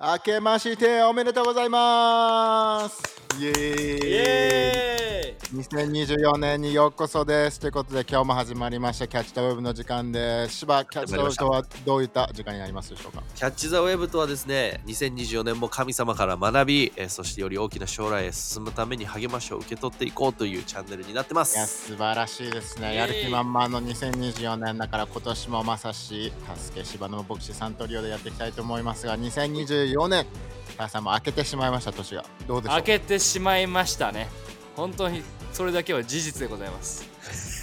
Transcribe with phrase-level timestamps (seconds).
[0.00, 3.02] 明けましておめでとうございます。
[3.40, 3.52] イエーイ。
[3.52, 5.18] イエーイ。
[5.48, 7.58] 2024年にようこそです。
[7.58, 9.08] ということで今日も始まりました。
[9.08, 10.56] キャッチ・ザ・ウェブの時間です。
[10.58, 13.22] 芝キャッチ・ザ・ウェブとはどういった時間になりますでしょうか？
[13.34, 21.86] キャッチ・ザ・ウェブとはですね、2024年も神様から学び、えーそしてより大きな将来へ進むために励ましを受け取っていこうというチャンネルになってまいやす。
[21.88, 22.94] 素晴らしいですね。
[22.94, 30.26] やる気満々の2024年だから今年もまさし助け芝の牧師さんトリオでやっていきたいと思いますが2024年。
[30.72, 32.24] 皆さんも明けてしまいました年が。
[32.46, 32.76] どうでしょう？
[32.76, 34.28] 開けてしまいましたね。
[34.76, 37.04] 本当にそれだけは事実でございます。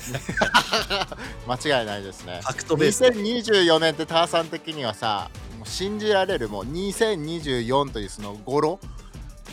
[1.48, 2.40] 間違いないですね。
[2.42, 3.04] ファクトベース。
[3.06, 8.80] 2024年ってターさん的にはさもう信じられるもう2024というその語呂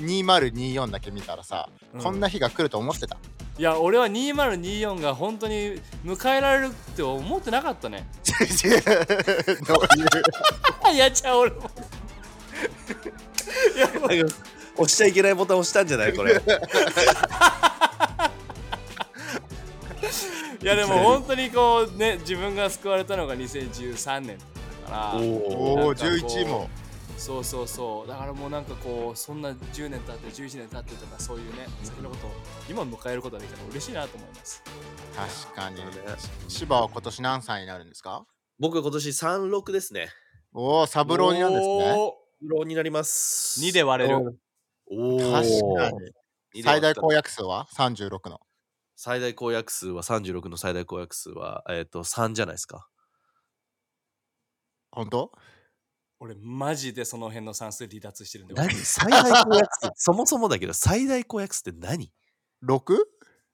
[0.00, 2.02] ？2024だけ見たらさ、うん。
[2.02, 3.16] こんな日が来ると思ってた？
[3.58, 8.08] いや俺は2024が本当に迎えられるって思ってなかったね。
[9.68, 9.74] ど
[10.90, 11.58] うい やっちゃう俺も。
[11.60, 12.01] い
[13.78, 14.34] やもうなんか
[14.76, 16.12] 押しちゃいけないボタン押したんじゃない？
[16.14, 16.32] これ。
[20.62, 24.44] いやでも本当にこうね自分が救われたのが2013年だ
[24.90, 25.20] から。
[25.20, 26.70] おおおなんかこう11も。
[27.18, 28.08] そうそうそう。
[28.08, 32.30] だからもうなんかこうそんな10年経って11年経ってとかそういうね先のことを
[32.68, 34.62] 今迎えることができたら嬉しいなと思います。
[35.44, 35.82] 確かに。
[36.48, 38.24] 芝は今年何歳になるんですか？
[38.58, 40.08] 僕今年36ですね。
[40.54, 42.12] おおサブローになんですね
[42.48, 43.60] ロになります。
[43.60, 44.38] 2で割れる。
[44.90, 45.18] おお。
[45.18, 45.32] 確
[45.76, 45.98] かに。
[46.54, 48.40] に最大公約数は？36の。
[48.96, 52.88] 最大公約数は36の最大公約数は、えっ、と3じゃないですか。
[54.90, 55.32] 本当？
[56.20, 58.54] 俺マジでその辺の算数離脱してるんで。
[58.54, 58.72] 何？
[58.74, 59.90] 最大公約数？
[59.96, 62.12] そもそもだけど最大公約数って何
[62.64, 62.96] ？6?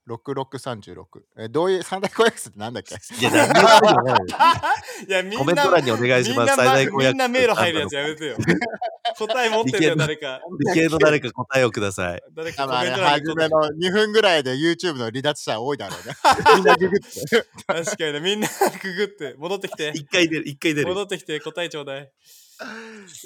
[0.08, 1.04] 6636
[1.38, 2.94] えどういう三大公約数ってなんだっけ？
[2.94, 3.52] いや、いよ。
[5.08, 6.38] いやみんなコメント欄にお願いします。
[6.40, 7.08] みんな最大公約数。
[7.08, 8.36] みんな迷路入るやつやめてよ。
[9.18, 10.40] 答え持ってるよ誰か。
[10.66, 12.22] 理系の誰か答えをください。
[12.34, 13.28] 誰かコメント欄に。
[13.28, 16.14] 初めの2分ぐらいで YouTube の離脱者多いだろうね。
[16.56, 17.46] みんなググって。
[17.66, 18.20] 確かにね。
[18.20, 19.34] みんなくぐって。
[19.38, 19.92] 戻ってきて。
[19.94, 20.88] 一回出る、一回出る。
[20.88, 21.40] 戻ってきて。
[21.40, 22.10] 答えちょうだい。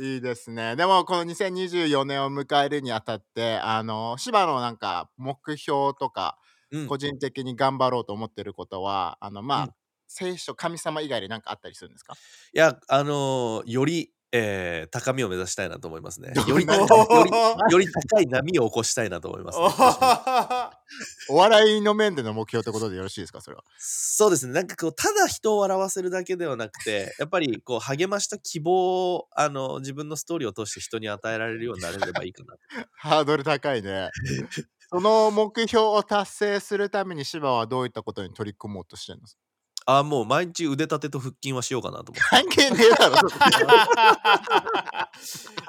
[0.01, 0.77] いいですね。
[0.77, 6.37] でもこの2024年を迎えるにあたってあの芝のなんか目標とか
[6.73, 9.71] うん個人的に頑張ろうと思ってることは、あのまあ、うん
[10.15, 12.13] 聖書神様以外で何かあったりするんですか？
[12.53, 16.33] いや、あのーより、えー高みを目指したいなと思いますね。
[16.47, 16.87] より、 よ
[17.25, 17.31] り、
[17.73, 19.65] より高い波を起こしたいなと思います、ね。
[21.31, 23.41] お笑いの面での目標ってことでよろしいですか？
[23.41, 23.65] それは。
[23.79, 24.53] そうですね。
[24.53, 32.55] なんかこう、ただ人を笑わせるだけではなくて、やっぱりこう、励ました希望を、あの、自分のストーリーを通して人に与えられるようになれればいいかな。
[32.99, 34.11] ハードル高いね。
[34.93, 39.41] その目標を達成するために芝はどういったことに取り組もうとしてるんですか
[39.87, 42.21] あもう毎日腕立てと腹筋はしようかなと思って。
[42.21, 43.17] 関係ねえだろ。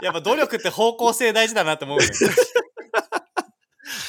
[0.03, 2.03] やっぱ努力って方向性大事だなって思うよ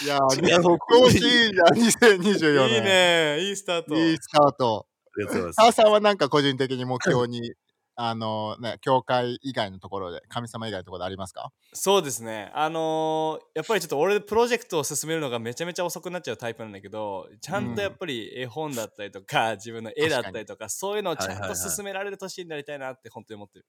[0.02, 2.74] いや 違う方向調子 いいじゃん2024年。
[2.74, 4.86] いいねいいスタートいいスタート。
[5.16, 7.54] ありがとうございますターさんはなんか個人的に目標に、
[7.96, 11.52] あのね、教会以外のところで、神様以外のところでありますか？
[11.72, 23.66] そうですねあのーやっぱりちょっと俺プロジェクトを進めるのがめちゃめちゃ遅くなっちゃうタイプなんだけどちゃんとやっぱり絵本だったりとか、自分の絵だったりとかそういうのをちゃんと進められる年になりたいなって本当に思ってる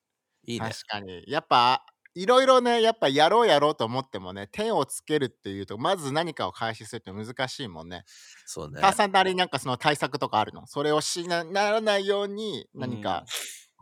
[0.48, 0.86] いいね確。
[0.88, 1.24] かに。
[1.28, 8.04] やっぱ、いろいろね、やっぱやろうやろうと思ってもね、点をつけるっていうと、まず何かを開始するって難しいもんね。
[8.46, 8.90] そうねタ。
[8.90, 10.66] ーさんなりになんかその対策とかあるの？
[10.68, 13.26] それをしなならないように、何か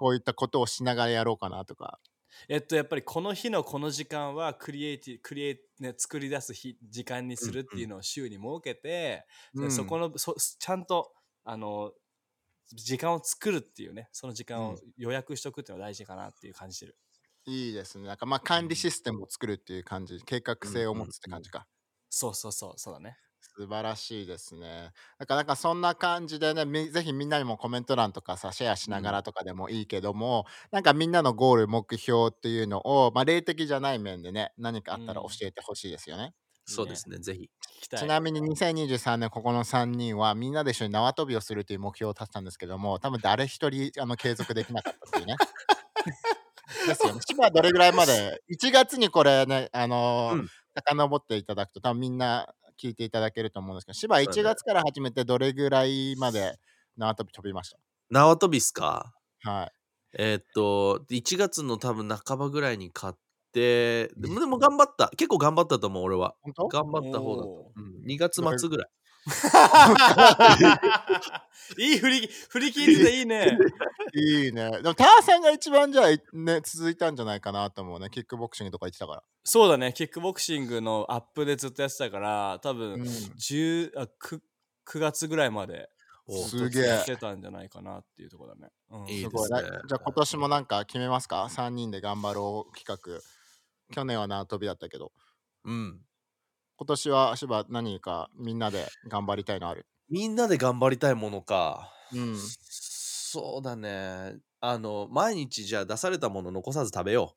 [0.03, 1.97] こういったことをしながらやろうかなとか。
[2.49, 9.25] えっとやっぱりこの日のこの時間はクリエイティクリエイね作り出す日時間にするっていうのを週に設けて、
[9.55, 11.13] でそこの、のそちゃんと
[11.45, 11.93] あの
[12.73, 16.97] 時間を作るっていうねその時間を予約しとくっていうのが大事かなっていう感じてる、
[17.45, 18.05] いいですね。
[18.05, 21.65] なんかまあ管理システムを作るっていう感じ、計画性を持つって感じか。
[22.09, 23.15] そうそうそうそうだね
[23.55, 24.91] 素晴らしいですね。
[25.19, 36.33] だからなんかそんな感じでね、みぜひみんなにもコメント欄とかさ、シェアしながらとかでもいいけども、なんかみんなのゴール、目標っていうのを、まあ、霊的じゃない面でね、何かあったら教えてほしいですよね。
[36.65, 37.17] そうですね。
[37.17, 37.49] ぜひ。
[37.79, 45.35] 聞きたいちなみに2023年ここの3人はみんなで一緒に縄跳びをするという目標を立てたんですけども多分誰一人あの継続できなかったっていうね。
[46.87, 47.19] ですよね。
[47.21, 56.57] 千葉はどれぐらいまで1月にこれね、あのーうん遡っていただくと多分みんな聞いていただけると思うんですけど、千葉1そうだね月から始めてどれぐらいまで
[56.97, 57.75] 縄跳び飛びまし
[58.09, 59.13] 縄跳びっすか？
[59.43, 59.71] たはい。
[60.17, 63.13] えーっと、1月の多分半ばぐらいに買っ
[63.51, 65.09] て、でもでも頑張った。
[65.17, 66.35] 結構頑張ったと思う、俺は。
[66.41, 66.67] 本当？
[66.67, 67.71] 頑張った方だとお。
[67.75, 68.89] うん、2月末ぐらい。
[71.77, 73.57] いい振り振り切りでいいね
[74.15, 74.69] いいね。
[74.69, 78.09] でも、ターさんが一番じゃあ、ね、続いたんじゃないかなと思うね。
[78.11, 79.23] キックボクシングとか言ってたから。
[79.43, 84.39] そうだね、キックボクシングのアップでずっとやってたから、多分、うん10あ 9,
[84.87, 85.89] 9月ぐらいまで
[86.27, 88.71] おすげえやってたんじゃないかなっていうところだね。
[88.91, 89.23] うん、いい。
[89.23, 93.21] ですねなじゃあ今年もなんか決めますか ?3 人で頑張ろう企画。
[93.93, 95.11] 去年は縄跳びだったけど。
[95.65, 96.01] うん。
[96.77, 99.85] 今年は芝何かみんなで頑張りたいのある？
[100.09, 101.91] みんなで頑張りたいものか。
[102.13, 102.37] うん。
[103.33, 104.37] そうだね。
[104.59, 107.35] あの、毎日じゃあ出されたもの残さず食べよ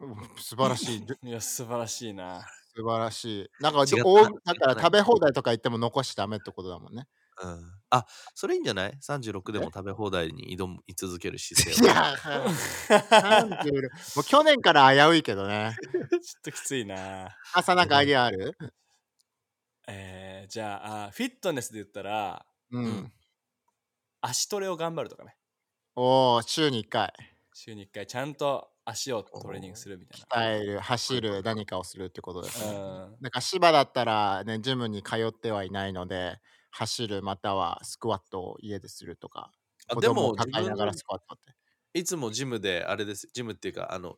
[0.00, 1.04] うん素晴らしい。
[1.28, 2.46] いや、素晴らしいな。
[2.76, 3.50] 素晴らしい。
[3.62, 7.06] なんか違ったおだから食べ放題とか言っても残しちゃダメってことだもんね。
[7.42, 7.46] う。
[7.46, 7.80] うん。
[7.90, 11.86] あ、それいいんじゃない ?36 でも食べ放題に挑む続ける 姿い勢を。
[11.86, 15.76] や、30 もう去年から危ういけどね。
[16.10, 17.36] ちょっときついな。
[17.54, 18.56] 朝なんかアイデアある？
[19.88, 23.12] えー、じゃああ、フィットネスで言ったら、うん。
[24.24, 25.36] うん足トレを頑張るとかね。
[25.96, 27.12] おお、週に1回。
[27.52, 32.82] 週に1回ちゃんと足をトレーニングするみたい鍛える、走る、何かをするってことですね。
[33.06, 33.06] な。
[33.08, 33.20] うん。
[33.20, 36.40] なんか芝だったらね、ジムに通ってはいないので、
[36.70, 39.52] 走るまたはスクワットを家でするとか、
[40.00, 40.34] でも
[40.68, 41.54] ながら自スクワットって。
[41.94, 43.28] いつもジムで、あれです。
[43.32, 44.16] ジムっていうか、あの、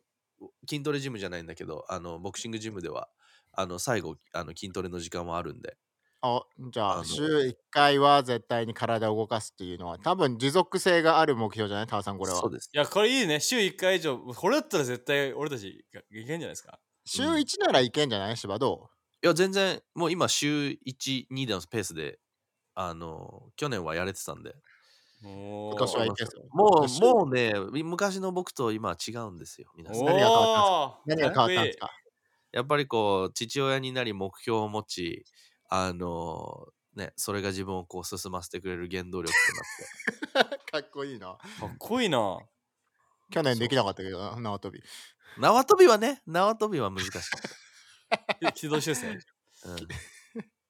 [0.69, 3.09] 筋トレジムじゃないんだけど、あの、ボクシングジムでは、
[3.51, 5.77] あの、最後、あの筋トレの時間もあるんで。
[6.25, 6.41] あ
[6.71, 11.87] じゃああの週1回は絶対に体を動かすっていうのは多分持続性がある目標じゃない？
[11.87, 12.69] タワさんこれはそうです。
[12.73, 13.41] いや、これいいね。
[13.41, 14.17] 週1回以上。
[14.19, 16.79] これだったら絶対俺たちがいけんじゃないですか？
[17.05, 18.37] 週1ならいけんじゃない？
[18.37, 18.89] 芝ど
[19.21, 22.19] いや、全然、もう今、週1、2でのペースで、
[22.75, 24.53] あの、去年はやれてたんで。
[25.21, 25.29] 今
[25.71, 27.53] 今年はいけそうも週う、もうね、
[27.83, 30.05] 昔の僕と今は違うんですよ、皆さん。
[30.05, 31.89] 何が変わ何何が変わったんですか？
[32.51, 35.25] やっぱりこう、父親になり目標を持ち、
[35.75, 39.33] あの、ね、それが自分をこう進ませてくれる原動力
[40.33, 40.61] となって。
[40.71, 42.37] かっこいいなかっこいいな。
[43.31, 44.83] 去年できなかったけどな縄跳び
[45.39, 47.19] 縄跳びはね、縄跳びは難しか
[48.49, 49.17] っ軌道 修正？
[49.63, 49.69] た。
[49.71, 49.87] うん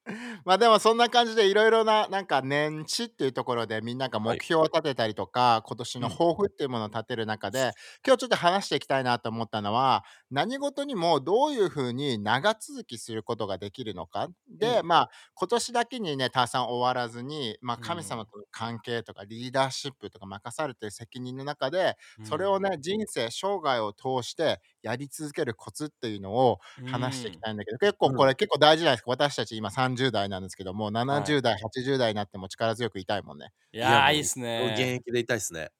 [0.45, 7.71] まあでもそんな感じでいろいろななんか年始っていうところでみんなが目標を立てたりとか、今年の抱負っていうものを立てる中で、
[8.05, 14.27] 今日ちょっと話していきたいなと思ったのは何事にもどういうふうに長続きすることができるのか。
[14.49, 29.11] で、うまあ今年だけにねたくさん終わらずに、まあ、うん神様との関係とかリーダーシップとか任されてる責任の中で、それをね人生生涯を通してやり続けるコツっていうのを話していきたいんだけど、結構これ結構大事じゃないですか。
[29.11, 33.51] 私たち今30代なんですけども70代、80代になっても力強くいたいもんね。
[33.71, 34.83] いやいいっす現ね。
[34.95, 35.71] 役でいたいですね。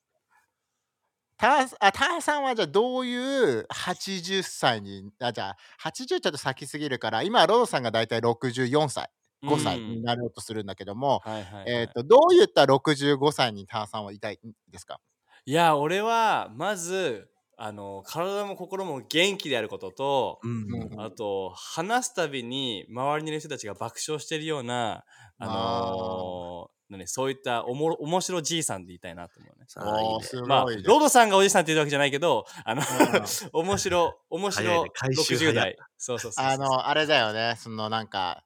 [1.38, 3.16] ターあターさんはじゃあどうい
[3.62, 5.58] う80歳にあじゃあ
[5.90, 9.10] 80ちょっと先すぎるから今ロードさんが大体64歳
[9.48, 14.40] 5歳うんになろうとするんだけども、はいはいはい、えー、とどういった65歳にターさんはいたい
[14.70, 15.00] ですか？
[15.46, 17.30] いや、俺は、まず、
[17.66, 25.06] あの、体も心も元気であることと、うんうんあと、話すたびに周りにいる人たちが爆笑してるような、
[25.38, 26.74] あのー。
[26.90, 29.66] 何そういったおもろ面白じいさんで言いたいなと思うね。
[29.68, 32.86] さあいまあ、ロードさんがおじさんって言うわけじゃないけど、あのん、
[33.54, 34.90] 面白、面白早いね。
[34.94, 35.78] 回収早60い代。
[35.98, 36.54] そうそうそうそう。
[36.54, 37.56] あのあれだよね。
[37.58, 38.44] そのなんか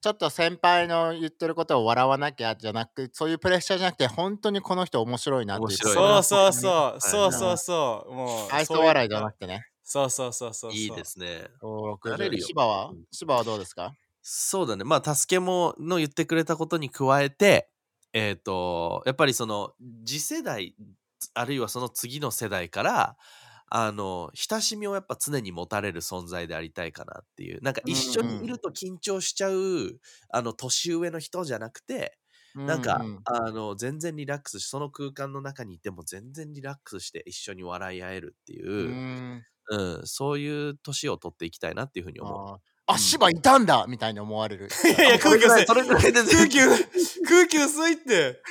[0.00, 9.66] ちょっと先輩の言ってることを笑わなきゃじゃなくそういうプレッシャーじゃなくて本当にこの人面白いなっていうそうそういそう、そうそうそう、もう、愛そう笑いじゃなくてね。
[9.82, 10.70] そうそうそうそう。
[10.70, 10.78] そう。
[10.78, 11.48] いいですね。
[11.62, 12.46] おーなれるよ。
[12.46, 12.90] 芝は？
[12.90, 13.04] うん。
[13.10, 13.94] 芝はどうですか？
[14.22, 14.84] そうだね。
[14.84, 17.70] まあ、助けもの言ってくれたことに加えて、
[18.12, 19.72] えっ、と、やっぱりその、
[20.04, 20.76] 次世代、
[21.34, 23.16] あるいはその次の世代から、
[23.70, 27.62] あの、親しみをやっぱ常に持たれる存在でありたいかなっていう。
[27.62, 29.98] なんか一緒にいると緊張しちゃう、
[30.30, 32.18] あの、年上の人じゃなくて、
[32.54, 42.60] なんか、ううあの、全然リラックスし、その空間の中にいても全然リラックスして一緒に笑い合えるっていうう、んうん、そういう年を取っていきたいなっていうふうに思う。
[42.90, 45.66] あ芝いたんだみたいに思われるいやいや、 空気薄い。
[45.66, 46.58] 空気、
[47.22, 48.42] 空気薄いって。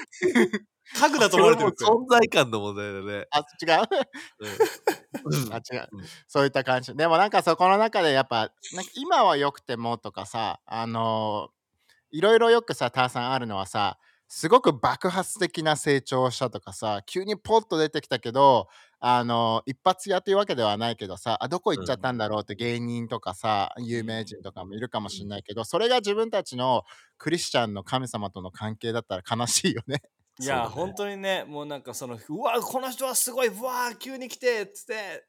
[0.96, 3.26] 家具だと思われてる存在感の問題だね。
[3.32, 3.88] あ違う？
[4.40, 5.54] うん。
[5.54, 6.06] あ違う、うん。
[6.28, 6.96] そういった感じ。
[6.96, 11.58] でもなんかそこの中でやっぱなんか今は良くてもとかさあのー
[12.10, 13.98] いろいろよくさターさんあるのはさ
[14.30, 18.70] すごく爆発的な成長をしたとかさ急にポッと出てきたけど
[19.02, 26.84] あのー一発屋というわけではないけどさあどこ行っちゃったんだろうって芸人とかさ有名人とかもいるかもしれないけどそれが自分たちの
[27.18, 30.02] クリスチャンの神様との関係だったら悲しいよね。
[30.40, 35.26] いや、ね本当にね、もうなんかその、うわ、この人はすごい、うわ、急に来てっつって、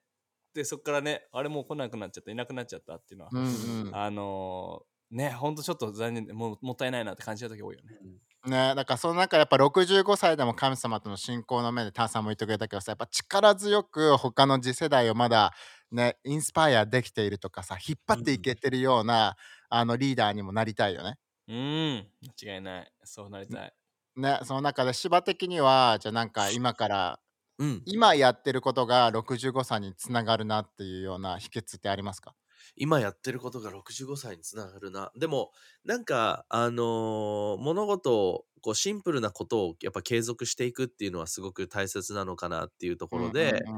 [0.55, 3.97] で、そっからね、あれもう来なくなっちゃった、いなくなっちゃったっていうのは、うんうん。
[3.97, 7.97] あのーね、ほんとちょっと残念でもうもったいないなって感じた時多いよね。
[8.45, 15.53] うねだからその中やっぱ65歳でも神様との信仰の面でタンさんも言ってくれたけどさやっぱ力強く他の次世代をまだ
[15.91, 19.37] ねインスパイアできているとかさ引っ張っていけてるような、
[19.71, 21.17] あのリーダーにもなりたいよね。
[21.49, 22.07] うん
[22.45, 22.93] 間違いない。
[23.05, 23.73] そうなりたい
[24.21, 27.21] ねその中で芝的にはじゃあなんか今から
[27.59, 27.87] うん。
[27.87, 32.37] 今やってることが65歳につながるなっていうような秘訣ってありますか？
[32.77, 35.11] 今やってることが65歳につながるな。
[35.17, 35.53] でも、
[35.85, 43.71] なんか、あのー物事を、こう、シンプルなことをやっぱ継続していくっていうのはすごく大切なのかなっていうところで、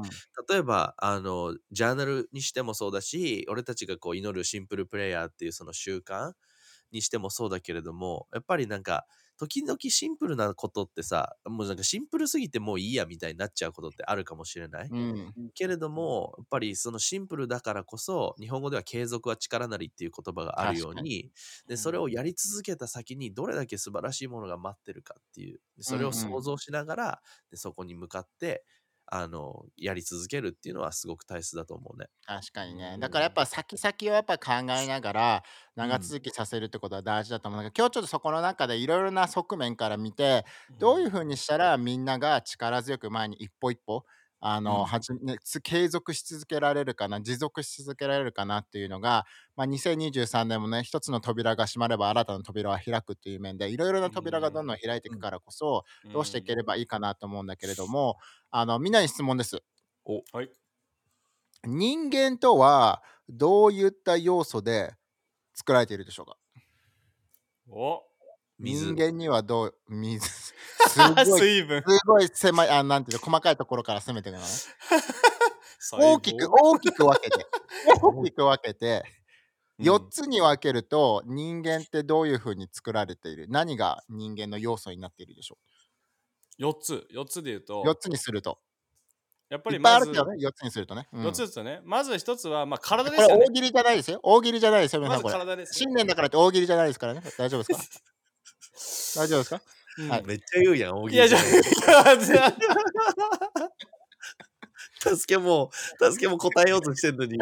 [0.49, 6.33] 例えば、あの、ジャーナルにしてもそうだし、俺たちがこう、祈るシンプルプレイヤーっていうその習慣
[6.91, 9.05] にしてもそうだけれども、やっぱりなんか、
[9.41, 14.91] 時々シンプルなことってさ、もうなんかシンプルすぎてもういいやみたいになっちゃうことってあるかもしれない？
[14.91, 15.35] うん。
[15.55, 21.31] けれども、やっぱりそのシンプルだからこそ、日本語では継続は力なりっていう言葉があるよう確に、
[21.67, 28.65] でそれをやり続けた先にどれだけ素晴らしいものが待ってるかっていう、でそれを想像しながら、でそこに向かって、
[29.11, 32.07] あの、やり続けるっていうのはすごく大切だと思うね。
[32.25, 32.97] 確かにね。
[32.99, 35.43] だからやっぱ先々をやっぱ考えながら
[35.75, 40.45] 長うん続きさせるってことは大事だと思うんだけど、今日ちょっとそこの中でいろいろな側面から見て
[40.77, 44.05] どういうふうにしたらみんなが力強く前に一歩一歩
[44.41, 44.85] あの、うん。
[44.85, 45.13] はじ
[45.63, 58.17] 継続し続けられるかな持続し続けられるかなっていうのが、まあ、2023年もね一つの扉が閉まれば新たな扉は開くっていう面でいろいろな扉がどんどん開いていくからこそ、どうしていければいいかなと思うんだけれども
[58.49, 59.61] あのみんなに質問です。
[60.33, 60.51] はい。
[61.65, 64.93] 人間とはどういった要素で
[65.53, 66.37] 作られているでしょうか？
[67.67, 68.03] お。
[68.03, 68.10] 水
[68.61, 70.27] 人間にはどう水。
[70.87, 71.83] すごいす水分。
[72.05, 74.47] ごい狭いあなんていうの細かいところから攻めていくのね。
[75.93, 77.45] 大きく大きく分けて。
[78.01, 79.03] 大きく分けて
[79.79, 83.47] 4つに分けると人間ってどういうふうに作られている？
[83.49, 85.57] 何が人間の要素になっているでしょ
[86.59, 87.07] 4つ。
[87.11, 88.59] 4つで言うとう4つにすると。
[89.49, 91.25] やっぱいっぱいありまずるけどね4つにするとね、うん。
[91.27, 91.81] 4つですよね。
[91.83, 93.41] まず1つはまあ体でこすよね。
[93.41, 94.19] れ大喜利じゃないですよ。
[94.23, 97.21] 大喜利じゃないですよ皆さんこれ新年だからって大喜利じゃないですからね。
[97.37, 97.99] 大丈夫ですか？
[99.15, 99.61] 大丈夫ですか？
[99.99, 100.09] うん。
[100.09, 100.23] はい。
[100.25, 101.39] めっちゃ言うやん、大喜利いやじゃ
[105.03, 107.35] 助けも、助けも答えようとしてんのに。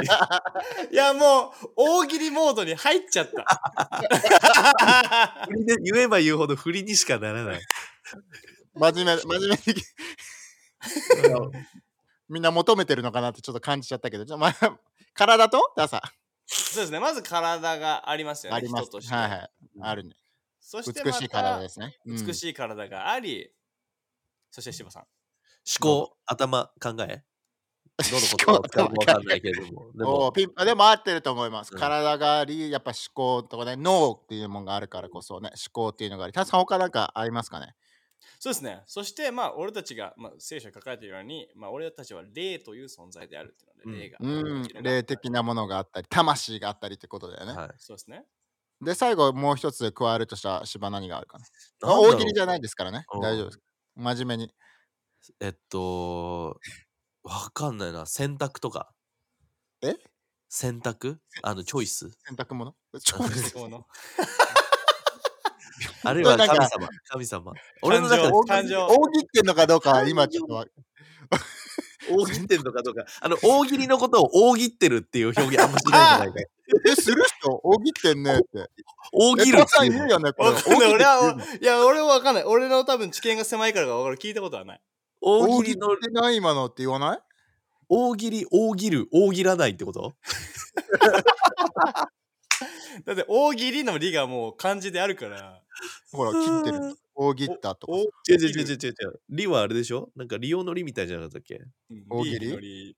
[0.91, 5.45] いやもう大喜利モードに入っちゃった。
[5.47, 7.61] 振りで言えば言うほど振りにしかならない。
[8.75, 9.83] 真面目真面目に。
[12.29, 14.79] みんな求めてるのかなってちょっと感じちゃったけど、じゃあまあ、
[15.13, 16.01] 体とダサ。
[16.45, 16.99] そうですね。
[16.99, 18.85] まず体がありますよねあります。
[18.85, 19.49] 人として、はいはい。
[19.81, 20.15] あるね。
[20.59, 21.97] そして美しい体ですね。
[22.05, 23.51] 美しい体があり、
[24.51, 27.23] そして柴さん思考、頭、考え？
[27.99, 29.91] どの言葉を使うかわかんないけれども。
[29.91, 31.73] で でもも、ピンでも合ってると思います。
[31.73, 36.33] うん体があり、やっぱ思考とかね、脳っていうものがあるからこそね、思考っていうのがあり。
[36.33, 37.75] たださん、他なんかありますかね？
[38.39, 47.53] そうですねそしてまあ俺たちが、まあ、聖書に書かれているように、まあ、俺たちは霊という存在であるっていうので、霊がうん霊的なものがあったり、魂があったりってことだよね。
[47.53, 47.69] はい。
[47.77, 48.25] そうですね
[48.81, 51.45] で、最後もう一つ加えるとしたら、芝何があるかな？
[51.81, 53.03] 大喜利じゃないですからね。
[53.13, 53.59] うん大丈夫です。
[53.95, 54.53] 真面目に。
[55.41, 56.59] えっと、
[57.23, 58.05] わかんないな。
[58.05, 58.91] 選択とか。
[59.81, 59.95] え？
[60.47, 61.19] 選択？
[61.43, 62.09] あの、チョイス？
[62.25, 63.85] 洗濯物チョイスこの？
[66.03, 66.89] あるいは神様。
[67.09, 67.53] 神様。
[67.81, 68.51] 俺の中で大喜
[69.19, 70.65] 利ってんのかどうかは今ちょっとわ
[72.09, 73.05] 大喜ってんのかどうか。
[73.21, 76.39] あの、大喜利のことを大喜ってるっていう表現あんましないんじゃないか。
[76.41, 76.45] い。
[76.91, 77.59] え、する人？
[77.63, 78.69] 大喜ってんねって。
[79.11, 79.91] 大喜るっていう。
[79.93, 82.43] 言うよね、俺は大喜利っていや俺は分かんない。
[82.43, 84.17] 俺の多分知見が狭いからか分かる。
[84.17, 84.81] 聞いたことはない。
[85.21, 87.19] 大大喜利喜利の、ってない今のって言わない？
[87.89, 90.13] 大喜利、大喜る、大喜らないってこと？
[93.05, 95.61] だって大喜利の利がもう漢字であるから
[96.11, 96.79] ほら、切ってる。
[97.15, 97.93] 大喜ったとか。
[98.29, 99.21] 違う違う違う違う違う。
[99.29, 100.09] 利はあれでしょ？
[100.15, 101.55] なんか利用の利みたいじゃなかったっけ？
[101.89, 102.95] うん大喜利利の利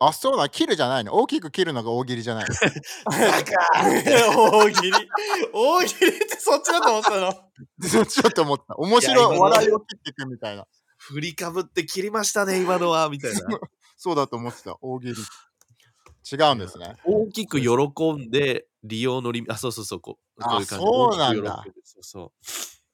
[0.00, 1.14] あ、そうだ、切るじゃないの。
[1.14, 2.54] 大きく切るのが大喜利じゃないの。
[3.06, 4.92] 大喜利
[5.52, 7.32] 大喜利ってそっちだと思ったの？
[8.06, 8.76] ちょっと思った。
[8.76, 10.66] 面いや白い今の笑いを切っていくみたいな。
[10.98, 13.38] 振りかぶって切りましたね、今のは、みたいな。
[13.96, 14.76] そうだと思ってた。
[14.80, 15.14] 大喜利。
[16.30, 16.96] 違うんですね。
[17.04, 20.84] 大きく喜んで、利用の利、あ、そうそうそう、こうこういう感じ。
[20.84, 22.30] あそうなんだそうそう。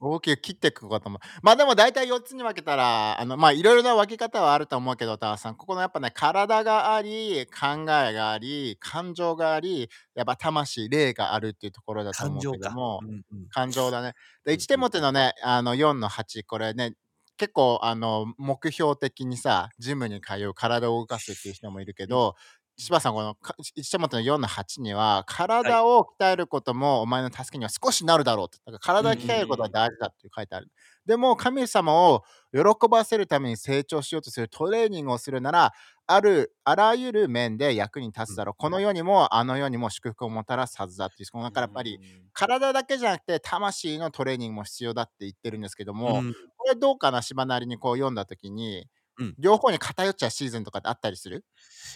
[0.01, 1.19] 大きく切っていくことも。
[1.43, 12.59] まあでも大体4つに分けたら、あのまあいろいろな分け方はあると思うけど、タワさん、ここのやっぱね、体があり、考えがあり、感情があり、やっぱ魂、霊があるっていうところだと思う感情か。
[12.59, 14.15] けども、うんうん感情だね。
[14.45, 16.95] で、うん1手モてのね、あの4の8、これね、
[17.37, 22.35] 結構あの目標的にさ、ジムに通う、体を動かすっていう人もいるけど、
[22.81, 28.59] 柴さん、このか一手元の4の8には、体を鍛えることもお前の助けには少しなるだろうって。
[28.65, 30.71] だから体を鍛えることは大事だって書いてある。
[31.05, 35.73] でも、神様を喜ばせるために成長しようとするトレーニングをするなら、
[36.07, 38.55] ある、あらゆる面で役に立つだろう。
[38.57, 41.31] この世にも、あの世にも祝福をもたらすはずだっていう。
[41.33, 41.99] このだからやっぱり、
[42.33, 48.87] 体だけじゃなくて、魂のトレーニングも必要だって言ってるんですけども、うんこれどうかな、柴なりにこう読んだときに、
[49.19, 49.35] うん。
[49.39, 51.45] 両方に偏っちゃうシーズンとかってあったりする？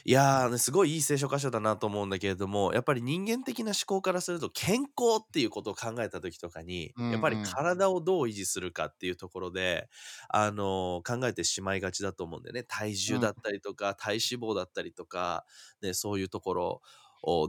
[0.05, 7.11] いやー、ね、すごいいい聖書箇所だなと思うんだけれどもやっぱり人間的な思考からすると健康っていうことを考えた時とかに、うんうん。
[7.11, 9.88] やっぱり体をどう維持するかっていうところで、
[10.29, 12.64] あのー考えてしまいがちだと思うんだよね。
[12.64, 15.45] 体重だったりとか、体脂肪だったりとか、
[15.83, 16.64] ね、そういうところ。
[16.67, 16.81] を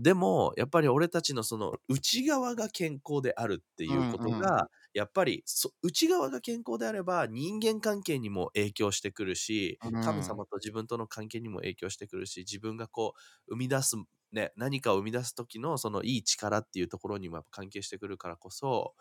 [0.04, 4.46] でもやっぱり俺たちのその内側が健康であるっていうことが、うん。
[4.62, 9.94] うんやっぱりそ内側が健康であれば人間関係にも影響してくるし、うん。
[10.00, 13.14] 神様と自分との関係にも影響してくるし自分がこ
[13.48, 13.96] う生み出す、
[14.32, 18.94] ね、何かを生み出す時のそのいい力っていうところにもやっぱ関係してくるからこそ、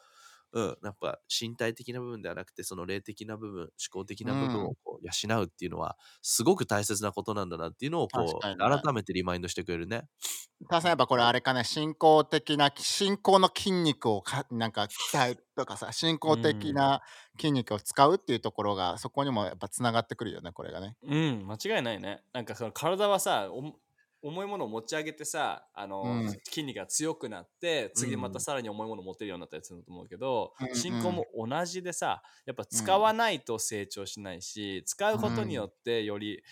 [0.53, 10.05] うん、やっぱ身体的な部分ではなくてその霊的な部分思考的な部分をこう養うっていうのはすごく大切なことなんだなっていうのをこう、改めてリマインドしてくれるね。
[10.69, 17.03] ただやっぱこれあれかね、進行的な、進行の筋肉をかなんか鍛えるとかさ、進行的な
[17.39, 20.97] 筋肉を使うっていうところが、そこにもやっぱつながってくるよね、これがね。
[21.03, 22.23] うん、間違いないね。
[22.33, 23.75] なんかその体はさ、お
[24.23, 26.43] 重いものを持ち上げてさ、あの、うん。
[26.45, 30.75] 筋肉が強くなって、次またさらに重いものを持てるようになったりすると思うけど、うんうん。
[30.75, 36.43] 進行も同じでさ、やっぱ使わないと成長しないし、使うことによってより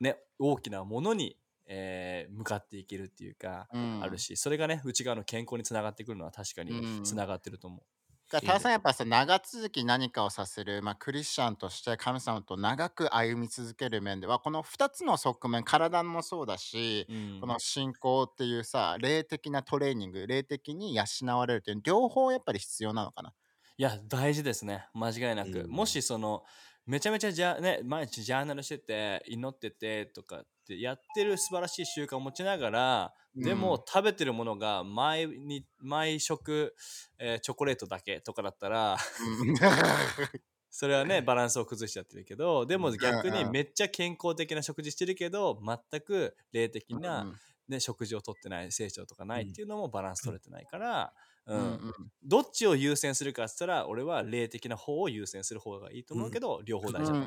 [0.00, 4.02] ね、大きなものに、えー向かっていけるっていうか、うん。
[4.02, 7.02] あるし、それがね、内側の健康につながってくるのは確かにうん。
[7.04, 7.82] つながってると思う。
[8.30, 21.04] 多田さんやっぱさ長続き何かをさせる、まあ、クリスチャンとして神様と長く歩み続ける面ではこの2つの側面体もそうだし、うんこの信仰っていうさ霊的なトレーニング霊的に養
[21.38, 23.32] われるっていう両方やっぱり必要なのかな。
[23.80, 24.88] いや、大事ですね。
[24.92, 25.60] 間違いなく。
[25.60, 26.42] うんもしその、
[26.84, 33.58] めちゃめちゃじゃ、ね、毎日ジャーナルしてて、祈っててとかってやってる素晴らしい習慣を持ちながら、でうん。
[33.58, 36.74] も食べてるものが毎に毎食、
[37.18, 39.54] えーチョコレートだけとかだったら、うん。
[40.70, 43.46] それはね、バランスを崩しちゃってるけど、でも逆にうん。
[43.46, 43.52] うん。
[43.52, 51.14] めっちゃ健康的な食事してるけど、全く霊的な、うんね、食事をとってない、成長とかないっていうのもバランス取れてないから、
[51.46, 51.80] ううんん。
[52.22, 57.20] どっちを優先するかって言ったら俺は霊的な方を優先する方がいいと思うけど、両方うん大事だう、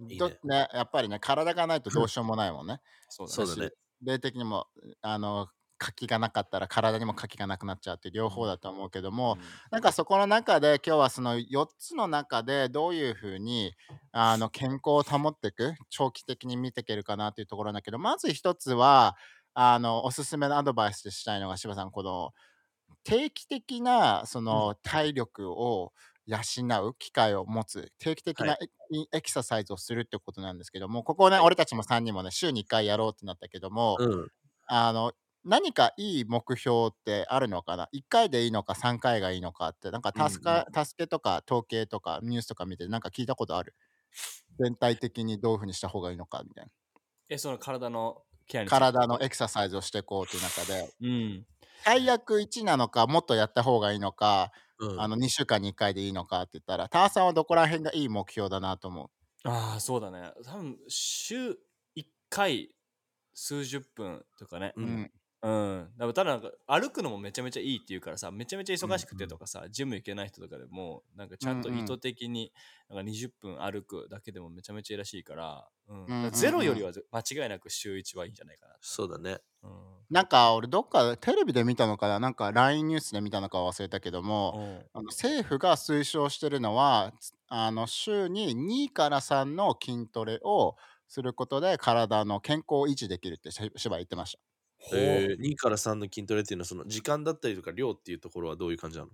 [0.00, 0.10] うん。
[0.10, 0.68] いいね。
[0.72, 2.80] やっぱりね体がないとどうしようもないもんね。
[3.08, 3.70] そうだね。
[4.04, 4.66] 霊的にも
[5.02, 9.36] あの活気がなかったら体にも活気がなくなっちゃうって両方だと思うけども、
[9.70, 13.72] なんかそこの中で今日はその4つの中でどういうふうに
[14.12, 19.16] あの健康を保っていく長期的に見ていけるかなというところだけどまず一つは
[19.52, 22.30] あのおすすめのアドバイスでしたいのが柴さんこの
[23.04, 25.92] 定期的なその体力を
[26.26, 26.38] 養
[26.88, 28.58] う機会を持つ定期的はなエ,、
[29.12, 34.30] エクササイズをするってことなんですけどもここね、俺たちも3人もね週に1回やろうってなったけども、うん。
[34.66, 35.12] あの
[35.44, 43.74] 何かいい目標ってあるのかな ?1 回でいいのか3回がいいのかって、なんか助けとか統計とかニュースとか見てなんか聞いたことある？
[44.58, 46.66] 全体的にどういうふうにした方がいいのかみたい
[47.28, 51.46] えその体のケア体のエクササイズをしていこうっていう中で、うん。
[51.84, 54.52] 最悪1なのか、もっとやった方がいいのか、
[54.88, 55.00] うん。
[55.00, 59.10] あの2週間に1回でいいのかって言ったら、ターさんはどこら辺がいい目標だなと思う？
[59.44, 60.32] ああそうだね。
[60.44, 61.50] 多分週
[61.96, 62.74] 1回
[63.34, 64.74] 数十分とかね。
[64.76, 65.04] ううん。
[65.06, 65.10] ん。
[65.42, 71.76] うん、だただなんか歩くのもめちゃめちゃいいっていうからさめちゃめちゃ忙しくてとかさ、ジム行けない人とかでもなんかちゃんとうんうん。
[71.76, 72.50] 意図的に
[72.88, 76.08] なんか20分歩くだけでもめちゃめちゃいいらしいから,、うん。
[76.08, 79.38] うんうんうんゼロよりは間違いなく週1はいいんじゃないかな、そうだね。
[79.64, 80.04] うん。
[80.10, 82.20] なんか俺どっかテレビで見たのかな？
[82.20, 84.86] なんか LINE ニュースで見たのか忘れたけども、うん。
[84.92, 90.76] あの政府が推奨してるのはつあの週に2から3の筋トレを
[91.08, 94.38] することで体の健康を維持できるってし芝居言ってました。
[94.92, 95.28] え。
[95.38, 99.10] ー、2から3の筋トレっていうのはその時間だったりとか量っていうところはどういう感じなの？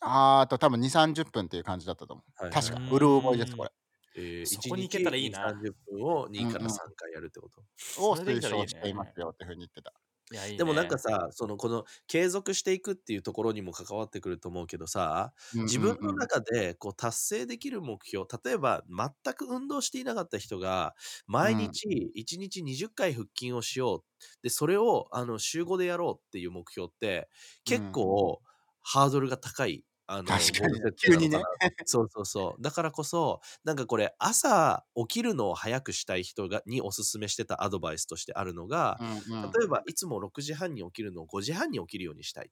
[0.00, 2.32] あーあと多分2、30分っていう感じだったと思う。
[2.34, 2.82] はい確か。
[2.90, 3.72] う、んうる覚えです、これ。
[4.14, 7.64] えー、そこに行けたらいいな1日30分を2からうんうん3回やるってこと？
[7.96, 9.92] を推奨していますよっていうふうに言ってた。
[10.30, 15.32] いやいいねでもなんかさ、そのこの継続していくっていうところにも関わってくると思うけどさ、
[15.66, 20.94] 自分の中でこう達成できる目標、例えば全く運動していなかった人が
[21.26, 24.04] 毎日1日20回腹筋をしよう。
[24.42, 27.28] で、それをあの週5でやろうっていう目標って
[27.64, 28.40] 結構
[28.82, 29.84] ハードルが高い。
[30.12, 31.42] あの確かに急にね。
[31.86, 32.62] そうそうそう。
[32.62, 38.98] だからこそなんかこれ朝起きるのを早くしたい人がにおすすめしてたアドバイスとしてあるのが、
[39.28, 39.50] うんうん。
[39.50, 42.50] 例えばいつも6時半に起きるのを5時半に起きるようにしたい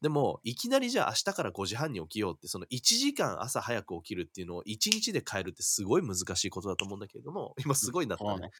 [0.00, 8.50] でもいきなりじゃあ明日から5時半に起きようってその1時間朝早く起きるっていうのを1日で変えるってすごい難しいことだと思うんだけれども今すごいなったね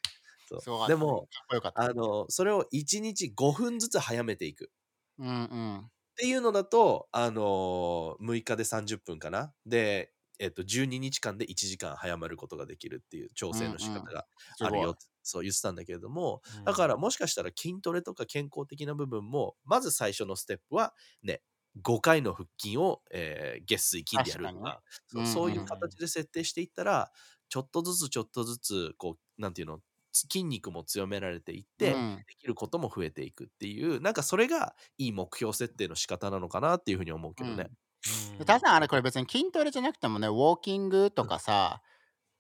[0.61, 0.89] そう。
[0.89, 1.29] でも。
[1.75, 4.71] あのそれを1日5分ずつ早めていく。
[5.19, 5.91] うんうん。
[6.19, 9.55] っていうのだと、あのー6日で30分かな？
[9.67, 14.27] で、えっと、12日間で1時間早まることができるっていう調整の仕方が
[14.61, 16.65] あるよ、そう言ってたんだけれども、うん。
[16.65, 21.43] だからもしかしたら筋トレとか健康的な部分も、まず最初のステップはね、
[21.83, 24.83] 5回の腹筋を、えー月水金でやると確か
[25.15, 27.13] かそういう形で設定していったら、
[27.49, 29.83] ちょっとずつちょっとずつ、こう、なんていうの、つ
[30.23, 32.25] 筋肉も強められていって、うん。
[32.27, 37.69] できることも増えていくっていう、なんかそれがいい目標設定の仕方なのかなっていうふうに思うけどね。
[37.71, 41.83] うんただあれこれ別に筋トレじゃなくてもね、ウォーキングとかさ、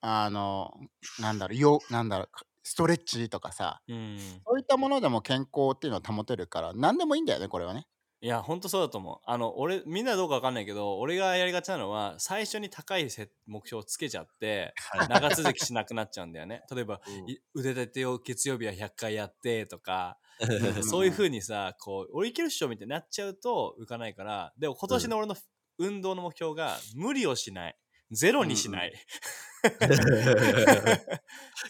[0.00, 0.72] あの、
[1.20, 2.30] なんだろう、よなんだろう、
[2.62, 4.44] ストレッチとかさ、うん。
[4.46, 7.86] そういったものでも健康っていうのを保てるから、何でもいいんだよね、これはね。
[8.20, 9.18] いや、ほんとそうだと思う。
[9.26, 14.74] あの、俺、みんなどうかわかんないけど、俺がやりがちなのは、最初に高いせ目標をつけちゃって、
[15.08, 16.62] 長続きしなくなっちゃうんだよね。
[16.74, 20.18] 例えば、うんい腕立てを月曜日は100回やってとか、
[20.78, 25.36] んそういう 風にさ、こう、俺いけるっしょみたいになっちゃうと浮かないから、でも今年の俺の
[25.78, 27.78] 運動の目標が、無理をしない。
[28.10, 28.92] ゼロにしない。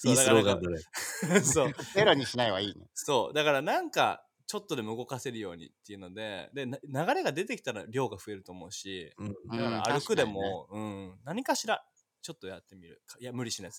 [0.04, 1.40] いいスローガンだだね。
[1.42, 1.72] そう。
[1.94, 2.86] ゼロにしないはいいね。
[2.94, 3.34] そう。
[3.34, 11.84] だからなんか、ちょっとでも動かせるようにっていうので、で、な流れが出てきたら量が増えると思うし、うんだから歩くでも、うん、何かしら、
[12.22, 13.02] ちょっとやってみる。
[13.20, 13.72] いや、無理しない。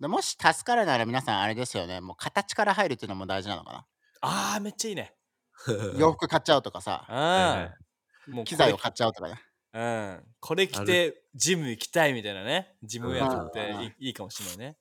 [0.00, 3.86] でもし助かるなら皆さんあれですよね、もう形から入るっていうのも大事なのかな。
[4.22, 5.14] あー、めっちゃいいね。
[5.98, 7.74] 洋服買っちゃうとかさ、ああ。
[8.30, 9.42] もう機材を買っちゃうとかね。
[9.74, 10.34] うん。
[10.40, 12.76] これ着て、ジム行きたいみたいなね。
[12.82, 14.78] ジムウェア買っていいかもしれないね。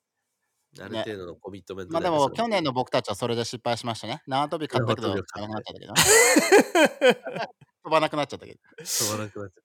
[0.81, 4.21] ある程度のコミットメントまあでも去年の僕たちはそれで失敗しましたね。
[4.27, 5.93] 縄跳び買ったけど、飛ばなくなっちゃったけど。
[7.83, 8.59] 飛ばなくなっちゃったけど。
[8.83, 9.61] 飛ばなくなっちゃ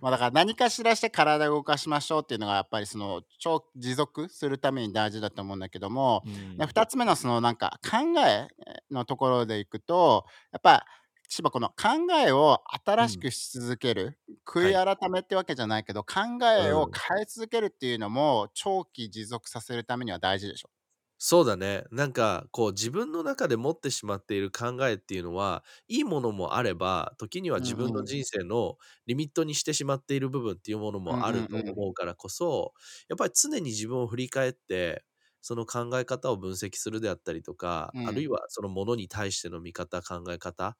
[0.00, 8.48] まあだから何かしらして体を動かしましょうっていうのがやっぱりその長持続するために大事だと思うんだけども、うんで2つ目のそのなんか考え
[8.90, 10.86] のところでいくとやっぱ
[11.28, 20.70] 芝この考えを新しくし続ける、悔い改めってわけじゃないけど、考えを変え続けるっていうのも長期持続させるためには大事でしょ。
[21.18, 21.84] そうだね。
[21.90, 32.74] なんか、こう、自分の中で持ってしまっている考えっていうのは、いいものもあれば、時には自分の人生のリミットにしてしまっている部分っていうものもあると思うからこそ、
[33.08, 35.06] やっぱり常に自分を振り返って、
[35.40, 38.02] その考え方を分析するであったりとか、うん。
[38.02, 40.76] あるいはそのものに対しての見方、考え方、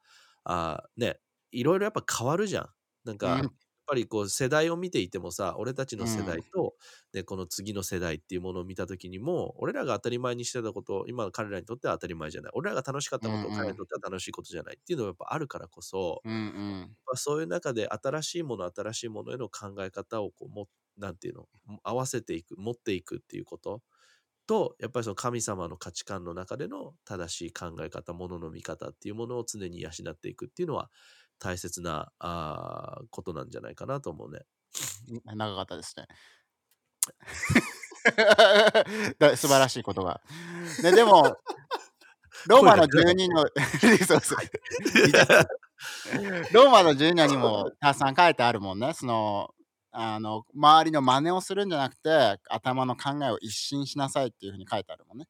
[0.46, 1.20] あーね、
[1.52, 2.70] いろいろやっぱ変わるじゃん。
[3.04, 3.56] なんか、うん
[3.88, 6.74] やっぱりこう世代を見ていてもさ俺たちの世代と、
[7.14, 12.52] ねこの次の世代っていうものを見た時にも俺らが当たり前にしてたこと今の彼らにとっては当たり前じゃない。
[12.54, 21.48] 俺らが楽しかったことを彼らにとっては楽しいことじゃないっていうのがやっぱあるからこそ、うんそういう中で新しいもの新しいものへの考え方をこうもなんていうの
[21.84, 23.82] 合わせていく持っていくっていうこと
[24.46, 30.90] とやっぱりその神様の価値観の中での正しい考え方ものの見方っていうものを常に養っていくっていうのは
[31.38, 34.40] 大切なあーことなんじゃないかなと思うね。
[35.24, 36.06] 長かったですね。
[39.18, 40.20] だ素晴らしいことが。
[40.82, 41.36] ね、でも、
[42.46, 43.46] ローマの12の、
[44.06, 44.38] そうそう
[46.52, 48.92] ローマの12にもたくさん書いてあるもんね。
[48.94, 49.54] その
[49.98, 55.26] あの周りの真似をするんじゃなくて頭の考えを一新しなさいっていうふうに書いてあるもんね。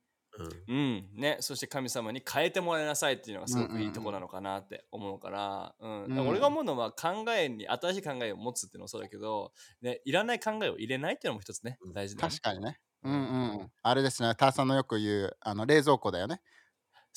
[0.68, 0.74] うん。
[0.74, 1.08] うん。
[1.14, 6.28] ね、そして神様に変えてもらいなさいっていうのがすごくいいところなのかなって思うから、うん。
[6.28, 9.52] 俺が思うのは考えに新しい考えを持つっていうのもそうだけど、
[9.82, 11.92] ね、いらない考えを入れないっていうのも一つねうん。
[11.92, 12.36] 大事だよね。
[12.36, 12.78] 確かにね。
[13.04, 13.18] うんうん
[13.60, 13.72] うん。
[13.82, 16.40] あれですね、ターさんのよく言うあの冷蔵庫だよね。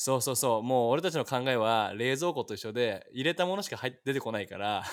[0.01, 0.63] そうそうそう。
[0.63, 4.83] もう俺たちの考えは冷蔵庫と一緒で入れたものしか入っ出てこないから、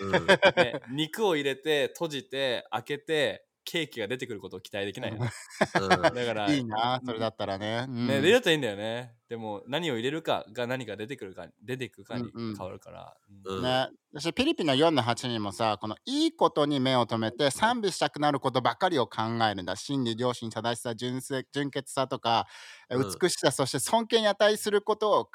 [0.00, 0.26] うん。
[0.56, 7.84] ね、肉を入れて閉じて開けてケーキが出てくることを期待できないだからいいな、それだったらね。
[7.88, 8.06] うん。
[8.06, 9.16] ね、入れるといいんだよね。
[9.28, 13.16] でも何を入れるかが何が出てくるか、出てくるかに変わるから。
[13.44, 13.62] うん。
[13.62, 19.74] ね、私ピリピの4の8にもさこのいいことに目を留めて賛美したくなることばかりを考えるんだ。
[19.76, 22.46] 真理良心正しさ純粋純潔さとか
[22.88, 23.20] えうん。
[23.20, 25.30] 美しさ、そして尊敬に値することを考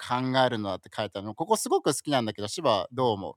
[0.45, 1.35] えるのだって書いてあるの。
[1.35, 3.33] ここすごく好きなんだけど芝どう思う？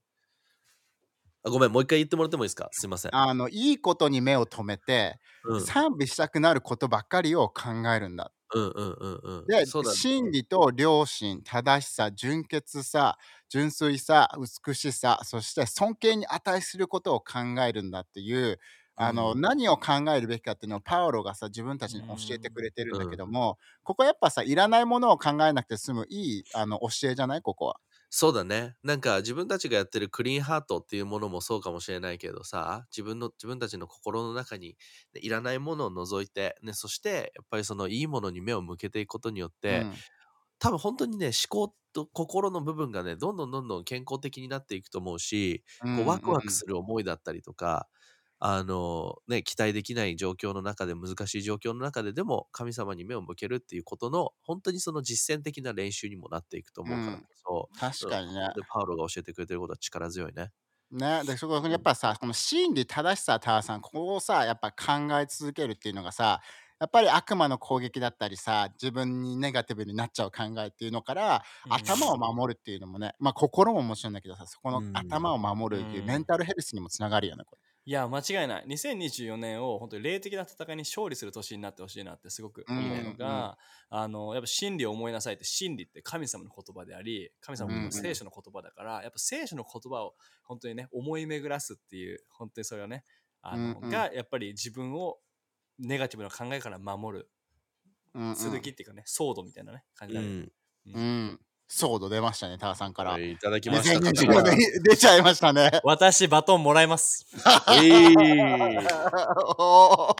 [1.46, 2.70] あごめん、もう一回言ってもらってもいいですか？
[2.72, 3.14] すいません。
[3.14, 9.46] あのいいことに目を留めて、うん賛美したくなることばっかりを考えるんだうんうんうんうん。
[9.46, 10.00] で、そうだね。
[10.00, 13.18] 真理と良心、正しさ、純潔さ、
[13.50, 14.30] 純粋さ、
[14.66, 18.58] 美しさ、そして尊敬に値することを考えるんだっていう、
[18.96, 27.42] あの、うん何を考えるべきかっていうのをパウロがさ、自分たちに教えてくれてるんだうんけども、ここやっぱさ、いらないものを考えなくて済むいいあの教えじゃない？
[27.42, 27.80] ここは。
[28.16, 28.76] そうだね。
[28.84, 34.76] なんか自分たちがやってるクリーンハートっていうものもそうかもしれないけどさ、自分の自分たちの心の中に、
[35.14, 40.04] ねいらないものを除いて、ね、そしてやっぱりそのいいものに目を向けていくことによって、うん
[40.60, 47.88] 多分本当にね、思考と心の部分がね、どんどんどんどん健康的になっていくと思うし、うんこうワクワクする思いだったりとか、
[48.46, 58.54] あのね、期待できない状況の中で、難しい状況の中ででも神様に目を向けるっていうことの、本当にその実践的な練習にもなっていくと思うからこそ、確かにね。
[58.54, 60.52] で、パウロが教えてくれてることは力強いね。
[60.90, 66.40] ね、でそこやっぱさ、この真理正しさタワさんここをさやっぱ考え続けるっていうのがさ
[66.78, 74.92] やっぱり悪魔の攻撃だったりさ自分にネガティブになっちゃう考えっていうのから、頭を守るっていうのもねまあ心ももちろんだけどさそこのうん。
[74.92, 76.06] 頭を守るっていううん。
[76.06, 77.63] メンタルヘルスにもつながるよねこれ。
[77.86, 78.64] いや、間違いない。
[78.66, 83.58] 2024年を本当に霊的な戦いに勝利する年になってほしいなってすごく思うのが、
[83.90, 93.04] あの、やっぱ真理を思いなさいって、真理って神様の言葉であり、神様の聖書の言葉だから、やっぱ聖書の言葉を本当にね、思い巡らすっていう、本当にそれはね、
[93.42, 95.18] あの、うんうんが、やっぱり自分を
[95.78, 97.30] ネガティブな考えから守る、
[98.14, 100.26] うんうん剣っていうかね、ソードみたいなね、感じだね。
[100.26, 100.52] うん。
[100.86, 103.18] うん、ソード出ましたねタワさんから。
[103.18, 105.70] いただきましたか2024年出ちゃいましたね。
[105.82, 107.26] 私、バトンもらいます。
[107.68, 108.86] えー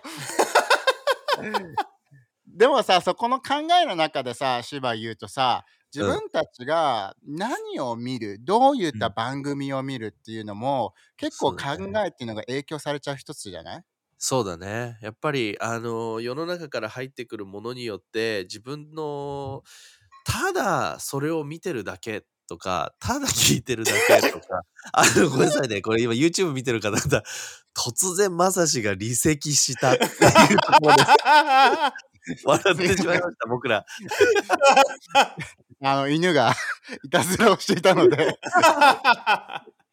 [2.46, 11.56] でもさそこの考えの中でさ芝言うとさ自分たちが何を見る、どういった番組を見るっていうのも、結構考
[12.04, 13.84] えっていうのが影響されちゃう一つじゃない？
[14.18, 14.98] そうだね。
[15.02, 19.62] やっぱり、あの、世の中から入ってくるものによって、自分の、
[20.24, 25.82] ただそれを見てるだけとか、ただ 聞いてるだけとか、 あの、ごめんなさいね。
[25.82, 27.22] これ今 YouTube 見てる方々、
[27.76, 30.10] 突然まさしが離席したっていう
[30.58, 31.02] ところで
[32.44, 33.84] 笑ってしまいました、僕ら。
[35.82, 36.54] あの犬が
[37.02, 38.38] いたずらをしていたので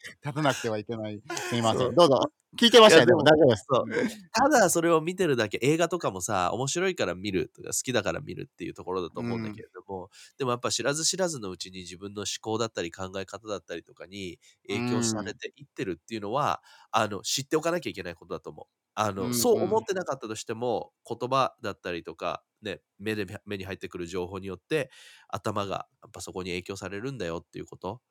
[0.23, 1.21] 立たなくてはいけない。
[1.49, 1.95] すみません。
[1.95, 2.31] どうぞ。
[2.57, 3.65] 聞いてましたよでも大丈夫です。
[3.69, 3.85] そう。
[4.33, 14.37] ただそれを見てるだけ映画とかもさ面白いから見るとか好きだから見るっていうところだと思うんだけれども、でもやっぱ知らず知らずのうちに自分の思考だったり考え方だったりとかに
[14.67, 16.61] 影響されていってるっていうのは、
[16.91, 18.65] あの知っておかなきゃいけないことだと思う。
[18.95, 19.33] あのうん。
[19.33, 24.91] そう思ってなかったとしても言葉だったりとか、ね、目で目に入ってくる情報によって
[25.29, 28.01] 頭がやっぱそこに影響されるんだよっていうこと。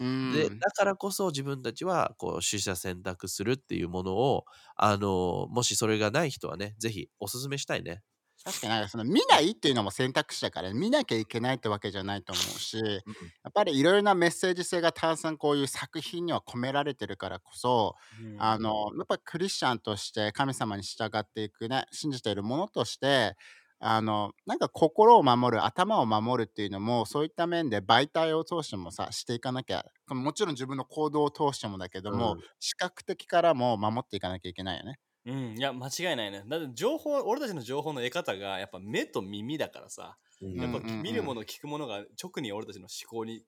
[0.00, 0.30] うん。
[0.30, 4.44] で、だからこそ自分たちは、こう、取捨選択するっていうものを、
[4.76, 8.02] あの、もしそれがない人はね、ぜひおすすめしたいね。
[8.42, 18.42] 確かにその見ないっていうのも選択肢だから見なきゃいけないってわけじゃないと思うしやっぱりいろいろなメッセージ性がたくさんこういう作品には込められてるからこそうん。
[18.42, 23.36] あのやっぱクリスチャンとして神様に従っていくね信じているものとして
[23.82, 34.98] あのなんか心を守る頭を守るっていうのもそういった面で媒体を通してもさしていかなきゃもちろん自分の行動を通してもだけども、うん視覚的からも守っていかなきゃいけないよね。
[35.26, 36.42] うん、いや、間違いないね。
[36.46, 43.44] だって情報、俺たちの情報の得方がやっぱ目と耳だからさ、やっぱうんうんうん見るもの、聞くものが直に俺たちの思考に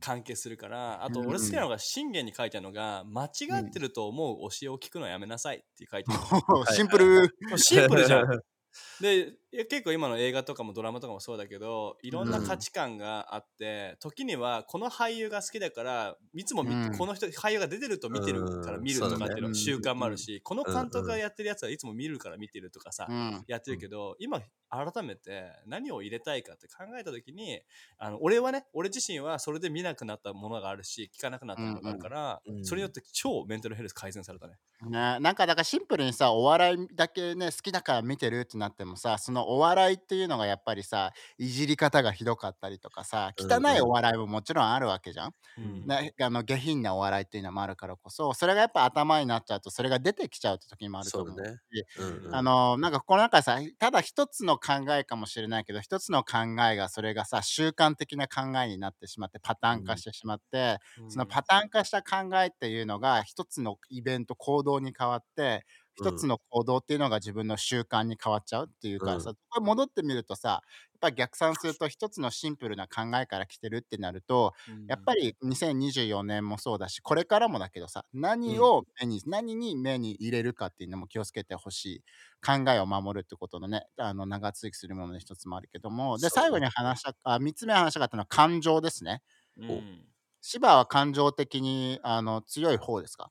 [0.00, 3.28] 関係するから、あと俺好きなのが信玄に書いてあるのが、間違
[3.60, 6.74] ってると思う教えを聞くのはやめなさいって書いてある。
[6.74, 7.34] シンプル。
[7.56, 8.28] シンプルじゃん。
[9.00, 16.92] でいや結構今の映画とかもドラマとかもそうだけどいろんな価値観があって、時にはこの俳優が好きだからいつもうん。
[16.98, 19.48] この人俳優が出てると見てるから見るとかっていううん。
[19.50, 23.44] の習慣もあるし、この監督がやってるやつはいつも見るから見てるとかさ、うん。
[23.46, 27.60] やってるけど、今改めて何を入れたいかって考えた時に
[27.96, 32.64] あの俺はね俺自身はそれで見なくなったものがあるし聞かなくなったものがあるから、うんうん。
[32.64, 34.54] それによって超メンタルヘルス改善されたね。
[34.82, 45.86] ね、なんかだからシンプルにさお笑いだけね好きだから見てるってなってもさそのお笑いっていうのがやっぱりさいじり方がひどかったりとかさうんうん汚いお笑いももちろんあるわけじゃん、うん。
[45.86, 51.58] ね、あの下品なお笑いっていうのもあるからこそそれがやっぱ頭になっちゃうとそれが出てきちゃうって時もあると思うそうだね。
[51.98, 52.34] うんうん。
[52.34, 56.38] あのなんかこの中さただ一つの考えかもしれないけど一つの考
[56.70, 65.64] えがそれがさ習慣的な考えになってしまってパターン化してしまって、そのパターン化した考えっていうのが一つのイベント行動に変わって
[65.98, 74.54] 一つの行動っていうのが自分の習慣に変わっちゃうっていうからさ、これ戻ってみるとさやっぱり逆算すると一つのシンプルな考えから来てるってなると
[74.88, 82.04] やっぱり2024年もそうだしこれからもだけどさ何を目に、何に目に入れるかっていうのも気をつけてほしい。
[82.44, 89.22] 考えを守るってことのねあの長続きするものの一つもあるけどもで最後に話したあ3つ目話したかったのは感情ですね。
[89.56, 90.08] うん。
[90.42, 93.30] 芝は感情的にあの強い方ですか？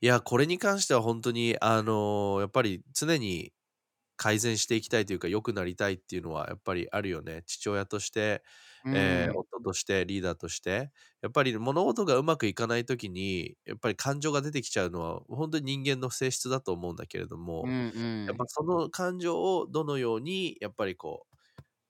[0.00, 3.52] いや、これに関しては本当に、あのーやっぱり常に
[4.16, 7.42] 改善していきたいというか、良くなりたいっていうのはやっぱりあるよね。
[7.46, 8.44] 父親として、
[8.92, 10.92] えーうん夫として、リーダーとして。
[11.22, 21.36] やっぱり物事がうまくいかないときに、やっぱり感情が出てきちゃうのは、本当に人間の性質だと思うんだけれども、うんうんやっぱその感情をどのように、やっぱりこう、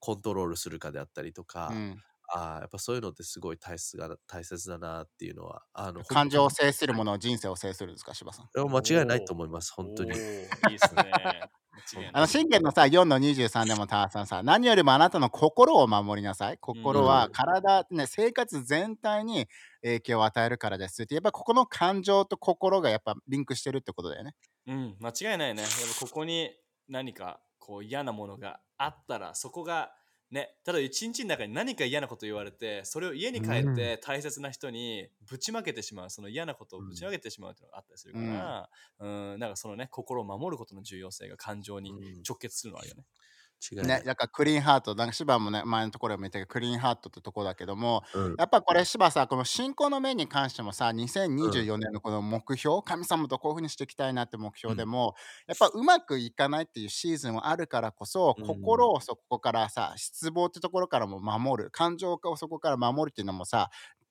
[0.01, 8.51] コントロールするかであったりとか、うんあーやっぱそういうのってすごい大切が大切だなっていうのは、あの感情を制するものは人生を制するんですか柴さん？
[8.55, 10.13] でも間違いないと思います、本当に。
[10.13, 10.15] お。
[10.15, 11.03] ーいいっすね。
[11.73, 16.59] 間違いないあの信玄のさ4の23でもターさんさ何よりもあなたの心を守りなさい。
[16.59, 17.33] 心はうん。
[17.33, 19.47] 体、ね、生活全体に
[19.83, 24.35] 影響を与えるからですってやっぱここの感情と心がやっぱリンクしてるってことだよね。
[24.67, 25.63] うん、間違いないね。
[25.63, 26.51] やっぱここに
[26.89, 29.93] 何かこう嫌なものがあったら、そこが
[30.31, 38.69] ね、ただ一日の中に何か嫌なこと言われて、それを家に帰って大切な人にぶちまけてしまう、その嫌なことをぶちまけてしまうっていうのがあったりするから、
[39.01, 42.23] うん、なんかそのね、心を守ることの重要性が感情にうん。
[42.29, 43.05] 直結するのはあるよね。
[43.73, 43.89] 違いない。
[43.89, 48.39] ねだからクリーンハートなんか芝もね前のところでも言ったけどクリーンハートってとこだけどもうん。
[48.39, 55.15] やっぱこれ芝さこの信仰の面に関してもさ2024年のこの目標、神様とこういうふうにしていきたいなって目標でも、
[55.47, 58.69] やっぱうまくいかないっていうシーズンはあるからこそ、うん。
[58.69, 61.71] 心をそこからさ失望ってところからも守る。
[61.71, 63.71] 感情をそこから守るっていうのもさ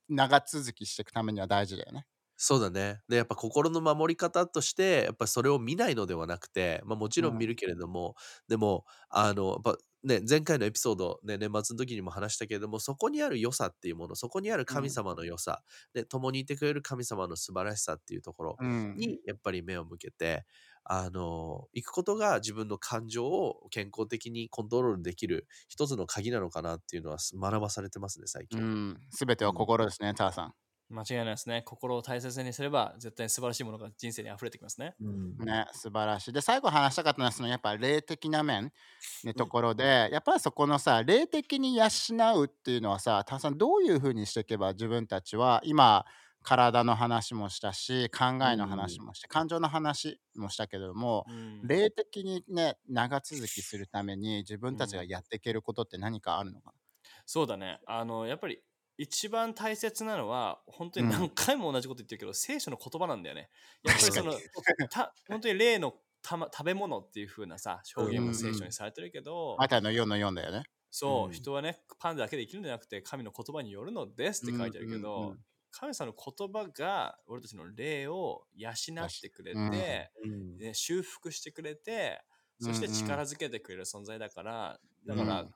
[0.09, 2.05] 長続きしていくためには大事だよね。
[2.39, 3.01] そうだね。
[3.09, 8.15] で、やっぱ心の守り方として、やっぱそれを見ないのではなくて、まあもちろん見るけれども、
[8.47, 20.45] でも、あの、やっぱね、前回のエピソード、ね、年末の時にも話したけれども、そこにある良さっていうもの、そこにある神様の良さ、で、共にいてくれる神様の素晴らしさっていうところうんに、やっぱり目を向けて、
[20.83, 28.61] あの、行くことが自分の感情を健康的にコントロールできる一つの鍵なのかなっていうのは学ばされてますね、最う近。
[28.61, 30.53] ん、すべては心ですね、ターさん。
[30.89, 31.63] 間違いないですね。
[31.63, 34.95] 心を大切にすれば、絶対に素晴らしいものが人生に溢れてきますね。
[34.99, 36.33] うんね、素晴らしい。
[36.33, 38.73] で、最後話したかったのは、そのやっぱ霊的な面
[39.23, 41.85] のところで、やっぱりそこのさ、霊的に養
[42.41, 46.05] うっていうのはさ、ターさん、どういうふうにしていけば自分たちは、今、
[46.41, 56.73] 体の話もしたし、考えの話もして、感情の話もしたけども、うん霊的にね、長続きするために自分たちがやっていけることって何かあるのか
[57.25, 57.79] そうだね。
[57.85, 58.63] あの、やっぱり
[58.97, 61.11] 一番大切なのは、本当にうん。
[61.11, 63.49] 何回も同じこと言ってるけど、聖書の言葉なんだよね。
[63.83, 70.63] やっぱりその確、た本当に例のた、ま、食べ物っていう風なさ、表現も聖書にされてるけど、マタイの4の4だよね。
[70.89, 71.31] そう、うん。
[71.33, 78.73] 人はね、パンだけで生きるんじゃなくて、神の言葉によるのですって書いてあるけど、うんうんうん神様の言葉が俺たちの霊を養っ
[79.21, 80.31] てくれて、うん。
[80.31, 82.23] うんね、修復してくれて、
[82.59, 82.99] そしてうんうん。
[82.99, 85.55] 力づけてくれる存在だから、だから、うん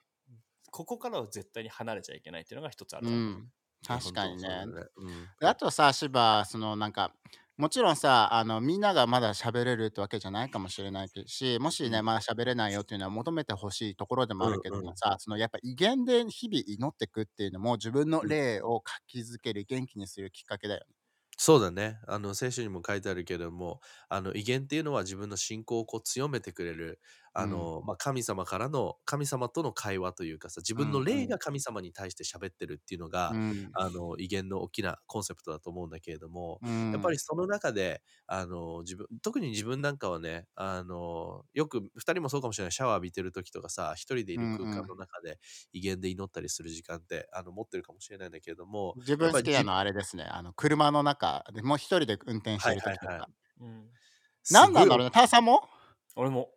[0.72, 3.30] ここからは絶対に離れちゃいけないっていうのが一つあるうと思う。
[3.30, 3.52] ん、
[3.86, 4.66] 確かにね。
[4.98, 7.16] うんであとさ、芝、そのなんか、
[7.58, 20.96] もちろんさ、あのみんながまだ喋れるってわけじゃないかもしれないし、もしね、うんまだ喋れないよっていうのは求めてほしいところでもあるけどうんうんもさ、そのやっぱ威厳で日々祈ってくっていうのも自分の霊を活気づける、元気にするきっかけだよね。
[21.38, 22.00] そうだね。
[22.08, 23.80] あの、聖書にも書いてあるけれども、
[24.10, 27.02] あの、威厳っていうのは自分の信仰をこう強めてくれる、
[27.34, 31.06] あの、まあ、神様からの、神様との会話というかさ、自分のうんうん。
[31.06, 33.72] 霊が神様に対して喋ってるっていうのが、うん。
[33.74, 45.40] あの、威厳の大きなコンセプトだと思うんだけれども、うんやっぱりその中で、あの、自分、特に自分なんかはね、あの、よく、二人もそうかもしれない、シャワー浴びてる時とかさ、一人でいる空間の中で
[45.74, 53.14] 威厳で祈ったりする時間って、あの、持ってるかもしれないんだけれども、自分好きなのはあれですね、あの車の中でもう一人で運転してる時とか。
[53.14, 53.16] はい。
[53.16, 53.30] はいは
[53.62, 53.90] うん。
[54.50, 55.62] 何なんだろうね、ターさんも
[56.16, 56.52] 俺も。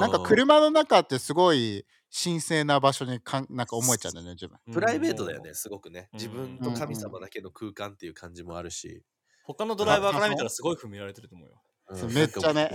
[0.00, 4.58] なんか車の中ってすごい神聖な場所にかんなんか思えちゃうんだよね、自分。
[4.72, 6.08] プライベートだよね、すごくね。
[6.12, 9.02] うん自分と神様だけの空間っていう感じもあるし。
[9.44, 11.62] 他のドライバーから見たらすごい踏みられてると思うよ。
[11.94, 12.68] そうめっちゃね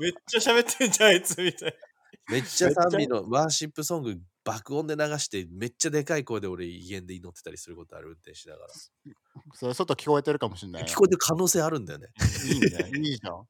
[0.00, 1.74] めっちゃ喋ってんじゃん、あいつみたい。
[2.30, 8.68] めっちゃ賛美のワーシップソング爆音で流して、めっちゃでかい声で俺、威厳で祈ってたりすることある、運転しながら。
[9.54, 10.88] それ外聞こえてるかもしれないよ。
[10.88, 12.08] 聞こえてる可能性あるんだよね。
[12.48, 12.90] いいね。
[13.08, 13.46] いいじゃん。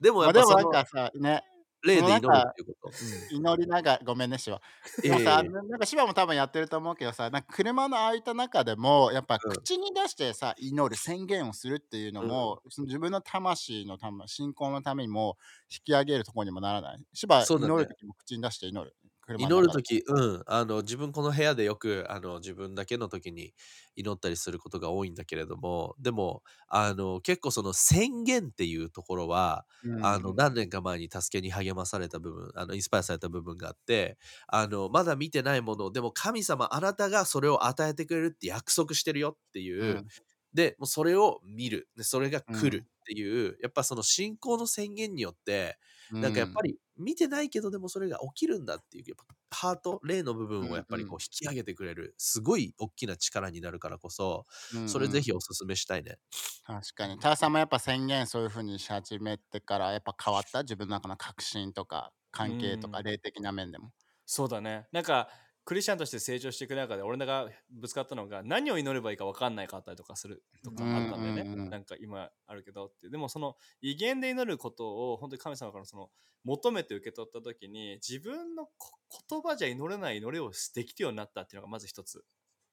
[0.00, 1.42] でもやっぱその、なんかさ、ね、
[1.82, 3.34] 霊で祈るっていうこと。
[3.34, 4.56] 祈りながらごめんね、シバ。
[4.56, 15.36] うんでもさ、ええなんかシバも多分やってると思うけどさ、なんか車の空いた中でも、やっぱうん口に出してさ、祈る、宣言をするっていうのも、その自分の魂のため、信仰のためにも
[15.70, 16.98] 引き上げるところにもならない。
[17.12, 18.96] シバ、そうだね祈るときも口に出して祈る。
[19.26, 19.76] 車の祈る中で。
[19.76, 23.54] とき、うん、あの、自分この部屋でよく、あの、自分だけの時に
[23.94, 34.18] 祈ったりすることが多いんだけれども、でも、あの、結構その宣言っていうところは、うんあの、何年か前に助けに励まされた部分、あの、インスパイアされた部分があって、
[34.48, 40.10] あの、まだ見てないものを、でも神様、あなたがそれを与えてくれるって約束してるよっていう、うん。
[40.54, 41.88] で、もうそれを見る。
[41.96, 42.86] で、それが来るうん。
[43.02, 45.78] っていう、やっぱその信仰の宣言によって、
[46.12, 54.44] なんかやっぱり見てないけど、でもそれが起きるんだっていう、やっぱハート、霊の部分をやっぱりこう引き上げてくれる、すごい大きな力になるからこそ、
[54.74, 56.18] うんそれぜひおすすめしたいね。
[56.64, 57.18] 確かに。
[57.18, 60.62] ターさんもやっぱ宣言そういう風にし始めてから、やっぱ変わった？
[60.62, 63.92] 自分の中の確信とか、関係とか、うん霊的な面でも。
[64.26, 64.88] そうだね。
[64.92, 65.28] なんか、
[65.66, 71.42] クリスチャンとして成長していく中で、俺らがぶつかったのが、何を祈ればいいか分かんないかったりとかするとかあったんだよね。
[71.42, 73.10] うんうんうんなんか今あるけどって。
[73.10, 76.08] でもその威厳で祈ることを本当に神様からその
[76.44, 78.96] 求めて受け取った時に、自分のこ
[79.28, 82.24] 言葉じゃ祈れない祈りをできるようになったっていうのがまず一つ。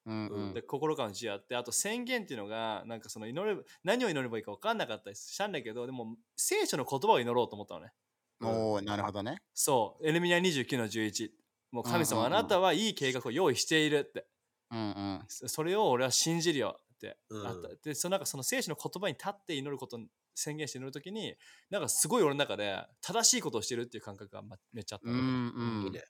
[0.06, 7.94] うんうんで心からの自由あってあと宣言っていうのがなんかその祈れ何を祈ればいいか分かんなかったりしたんだけどでも聖書の言葉を祈ろうと思ったのね
[8.42, 9.38] おー、なるほどね。
[9.54, 11.30] そうエレミニア29の11
[11.74, 14.26] もう神様、うんうんうんあなたはいい計画を用意しているって。
[14.72, 15.24] うんうん。
[15.28, 17.48] そそれを俺は信じるよって、うん。
[17.48, 17.70] あった。
[17.84, 21.36] でそのなんかその聖書の言葉に立って祈ることに宣言して祈るときに
[21.72, 25.84] なんかすごい俺の中で正しいことをしてるっていう感覚がまめっちゃあったの、うんうん。
[25.86, 26.04] いいね。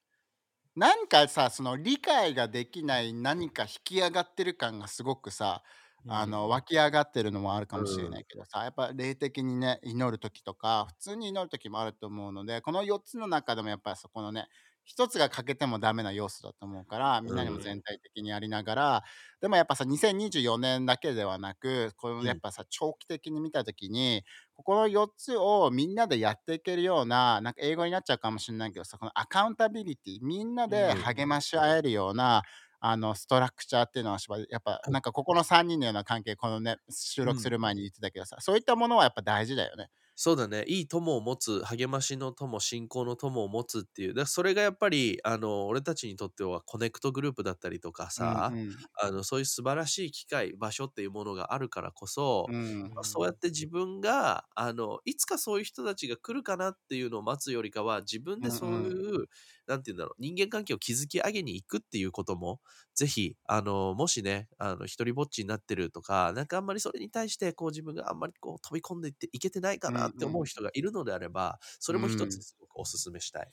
[0.75, 5.63] なんかさその理解ができない何か引き上がってる感がすごくさ、
[6.07, 14.47] あの湧き上がってるのもあるかもしれないけどさ、やっぱ霊的にね祈る時とか普通に祈る時もあると思うのでこの4つの中でもやっぱりそこのね
[14.85, 19.03] 一つが欠けてもダメな要素だと思うからみんなにも全体的にやりながら、
[19.41, 24.23] でもやっぱさ2024年だけではなくこのやっぱさ長期的に見た時に
[24.55, 32.43] ここの4つをみんなでやっていけるようななんか英語になっちゃうかもしれないけどさこのアカウンタビリティみんなで励まし合えるような、
[32.85, 34.17] あのストラクチャーっていうのは
[34.49, 39.87] やっぱなんかここの3人のような関係このね収録する前に言ってたけどさ、そういったものはやっぱ大事だよね。
[40.17, 40.63] そうだね。
[40.67, 44.13] いい友を持つ、励ましの友、信仰の友を持つっていう。
[44.13, 59.27] だそれがやっぱり、あの、俺たちにとってはコネクトグループだったりとかさ、うんうんあの、そういう素晴らしい機会、場所っていうものがあるからこそ、うんまあそうやって自分が、あの、いつかそういう人たちが来るかなっていうのを待つよりかは、自分でそういう、
[59.67, 62.61] なんて言うんだろう、人間関係を築き上げに行くっていうことも、
[62.95, 73.47] ぜひ、あの、もしね、あの、一人ぼっちになってるとか、なんかあんまりそれに対して、こう自分があんまりこう飛び込んでいっていけてないかなって思う人がいるのであれば、それも一つすごくお勧めしたい。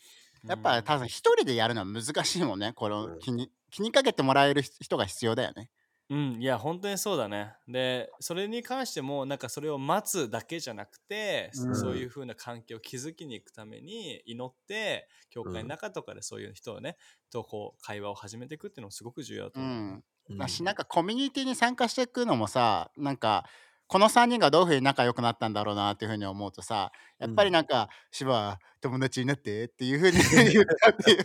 [0.49, 5.71] やっぱ多分一人でやるのは難しいもんねこうんの気に気にかけてもらえる人が必要だよね。
[6.11, 7.55] うん、いや本当にそうだね。
[7.69, 16.97] でそれに関してもなんかそれを待つだけじゃなくて、うんそういう風な関係を築きに行くために祈って教会の中とかでそういう人をね、
[17.31, 19.71] とこう会話を始めていくっていうのもすごく重要だと思う。
[19.71, 23.47] うんうんだしなんかコミュニティに参加していくのもさなんか
[23.91, 30.17] この3人がどういうふうに仲良くなったんだろうなっていうふうに思うとさやっぱりなんか「芝、は友達になって」っていうふうに
[30.53, 31.25] 言ったっていう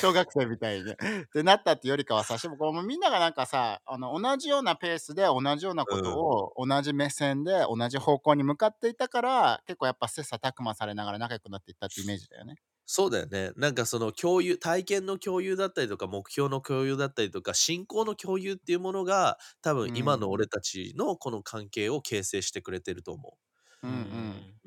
[0.00, 0.96] 小学生みたいにね。
[1.32, 12.56] でなったっていうよりかはさしもみんながなんかさあの同じようなペースで同じようなことを同じ目線で同じ方向に向かっていたから結構やっぱ切磋琢磨されながら仲良くなっていったってイメージだよね。
[12.86, 13.50] そうだよね。
[13.56, 23.38] なんかその共有、体験の共有だったりとか、目標の共有だったりとか、信仰の共有っていうものが、多分今の俺たちのこの関係を形成してくれてると思
[23.82, 23.94] うんう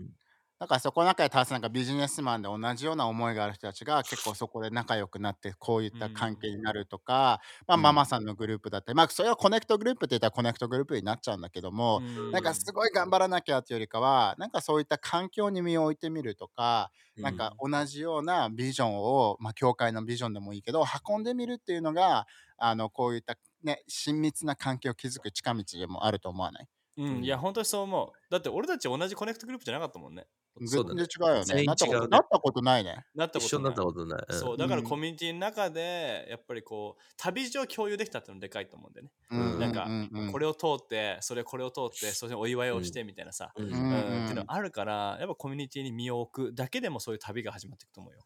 [0.04, 0.18] ん
[0.60, 7.82] だからそこの中でたすなんかビジネスマンで同じような思いがある人たちが結構そこで仲良くなってこういった関係になるとか、まあ、うん。
[7.82, 17.22] ママさんのグループだったり、まあそれはコネクトグループって言ったらコネクトグループになっちゃうんだけども、うんなんかすごい頑張らなきゃっていうよりかはなんかそういった環境に身を置いてみるとか、う。
[17.22, 22.28] なんか同じようなビジョンを、まあ、教会のビジョンでもいいけど運んでみるっていうのが
[22.58, 26.68] あのこういった、ね、親密な関係を築く近道でもあると思わない？
[26.98, 28.32] うん、いや本当にそう思う。
[28.32, 30.26] だって俺たち同じコネクトグループじゃなかったもんね。
[30.60, 31.64] 全然違うよね。
[31.64, 32.08] なったこと違うね。
[32.10, 33.06] なったことないね。
[33.16, 34.38] なった一緒になことないったことない。
[34.38, 34.40] ん。
[34.40, 34.88] そうだからうん。
[34.88, 39.12] コミュニティの中でやっぱりこう旅路を共有できたってのでかいと思うんだよね。
[39.30, 39.60] うん。
[39.60, 39.88] なんか
[40.32, 43.66] これを通ってそれこれを通ってそれお祝いをしてみたいなさ、うん。
[43.68, 48.20] うんうんっていうのあるからやっぱコミュニティに身を置くだけでもそういう旅が始まっていくと思うよ。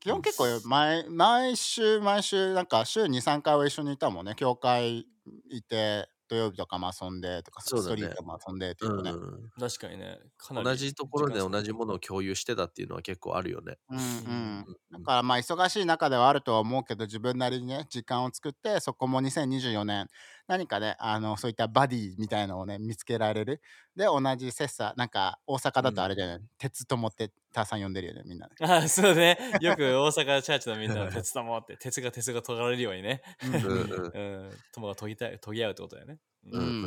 [0.00, 4.34] 基本結構毎毎週毎週なんか週23回は一緒にいたもんね。
[4.36, 5.06] 教会
[5.50, 9.16] いて土曜日とかも遊んでとか、そうだねストリートも遊んでっていううとね。
[9.46, 10.18] ん確かにね。
[10.38, 13.78] かなり同じところで同じものを共有してたっていうのは結構あるよね。
[13.88, 14.76] うんううんん。
[14.90, 20.08] だからまあ忙しい中ではあるとは思うけど自分なりにね時間を作ってそこも2024年
[20.46, 23.60] 何かねあのそういったバディみたいのをね見つけられる
[23.96, 29.38] で同じ切磋なんか大阪だとあれだよね、鉄友ってターさん呼んでるよねみんなね、あそうね。
[29.60, 33.22] よく大阪チャーチのみんな鉄だもんって、鉄が鉄が研がれるようにね。
[33.44, 34.50] うんうんうんうん。
[34.72, 36.18] 友が研ぎたい、研ぎ合うってことだよね。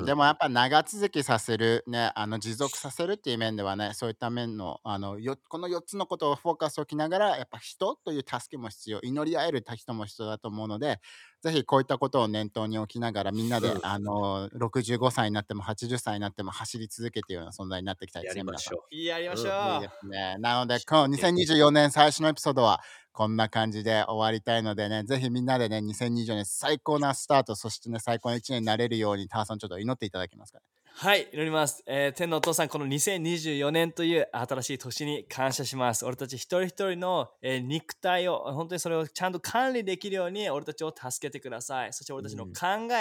[0.06, 11.02] でもやっぱ長続きさせるねあの持続させるっていう面ではねそういった面のあのよこの4つのことをフォーカスを置きながらやっぱ人という助けも必要祈り合える人も必要だと思うので
[11.42, 20.36] ぜひこういったことを念頭に置きながらみんなで、うんあの65歳になっても80歳になっても走り続けているような存在になっていきたいですねやりましょやりましょいいですね。
[20.40, 22.82] なのでこの2024年最初のエピソードは
[23.20, 30.64] こんな感じで終わりたいのでね、ぜひみんなでね、2020年最高なスタート、そしてね、最高な1年になれるように、ターさんちょっと祈っていただけますかね。
[31.02, 36.06] はい、祈ります、えー天のお父さん、この2024年という新しい年に感謝します。
[36.06, 41.94] 俺たち一人一人の、えー肉体を、本当にそれをちゃんと管理できるように、俺たちを助けてください。
[41.94, 42.52] そして俺たちの考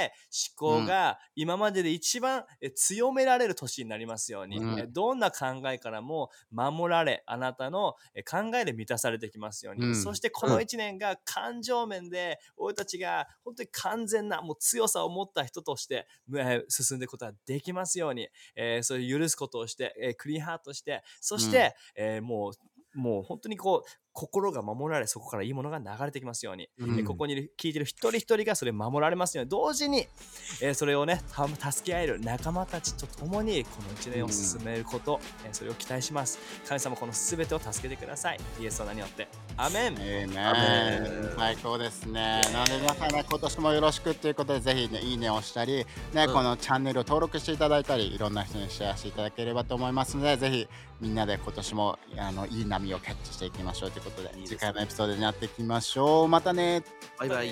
[0.00, 0.12] え、
[0.62, 4.78] 思考が今までで一番、えー強められる年になりますように、うん。
[4.78, 9.96] えーどんな考えからも守られ、あなたのえー考えで満たされてきますように、うん。
[9.96, 30.08] そしてこの一年が感情面で、俺たちが本当に完全なもう強さを持った人として、えー進んでいくことができますように、えーそういう許すことをして、えークリーンハートして、そして、えーもう、もう本当にこう、心が守られ、そこからいいものが流れてきますように、うんえーここにいる聞いてる一人一人がそれを守られますように、同時に、
[30.60, 36.40] えーそれをね、た助け合える仲間たちと共に、この一年を進めること、えーそれを期待します。
[36.66, 38.40] 神様、この全てを助けてください。
[38.60, 39.28] イエスの名によって。
[39.56, 39.96] アメン。
[40.00, 42.40] えーねアメン最高ですね。
[42.52, 50.68] なので皆さんね、今年もよろしくということで、ぜひね、いいねをしたり、ね、うんこのチャンネルを登録していただいたり、いろんな人にシェアしていただければと思いますので、ぜひ
[51.00, 56.28] みんなで今年もあのいい波をキャッチしていきましょうということで、いいですね次回のエピソードになっていきましょう。
[56.28, 56.82] またね。
[57.18, 57.48] バイバイ。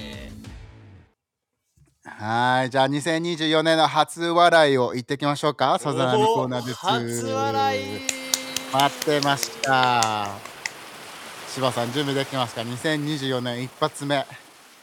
[2.08, 5.78] はい、じゃあ2024年の初笑いを言っていきましょうか。
[5.78, 6.78] さざ波コーナーです。
[6.78, 7.82] 初笑い
[8.72, 10.28] 待ってました。
[11.48, 14.24] 柴さん、準備できてますか ?2024 年一発目。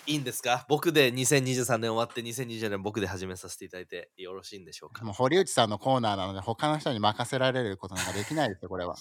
[0.05, 0.65] いいんですか？
[0.67, 5.05] 僕で2023年終わって2024年僕で始めさせていただいてよろしいんでしょうか？
[5.05, 8.97] もう堀内さんのコーナーなので、他の人に任せられることなんかできないですよ、これは。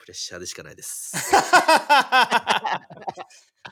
[0.00, 1.12] プレッシャーでしかないです。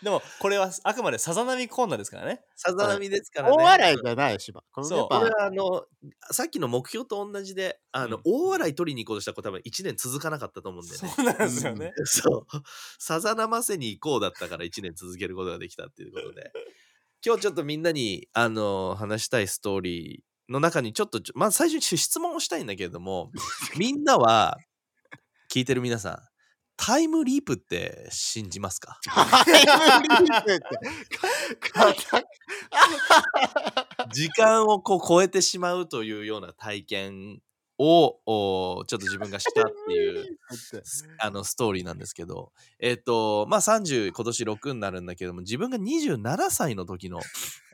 [0.03, 2.45] でも、これはあくまでさざ波コーナーですからね。
[2.55, 3.57] さざ波ですからね。
[3.57, 4.62] 大笑いじゃない、柴。
[4.70, 5.87] これそうやっぱこれはあの
[6.31, 11.09] さっきの目標と同じであの、うん大笑い取りに行こうとしたら多分1年続かなかったと思うんだよね。
[11.09, 11.93] そうなんですよね。
[12.05, 12.62] そう。
[12.99, 16.53] さざなませに行こうだったから1年続けることができたっていうことで。
[17.24, 23.33] 今日ちょっとみんなにあの話したいストーリーの中にちょっとまず最初に質問をしたいんだけれども
[23.76, 24.57] みんなは
[25.51, 26.18] 聞いてる皆さん
[26.76, 29.01] タイムリープって信じますか？
[34.12, 37.40] 時間をこう超えてしまうというような体験
[37.78, 40.38] をおちょっと自分がしたっていう
[41.18, 47.20] あのストーリーなんですけどえっ、とまあ30今年6になるんだけども自分が27歳の時の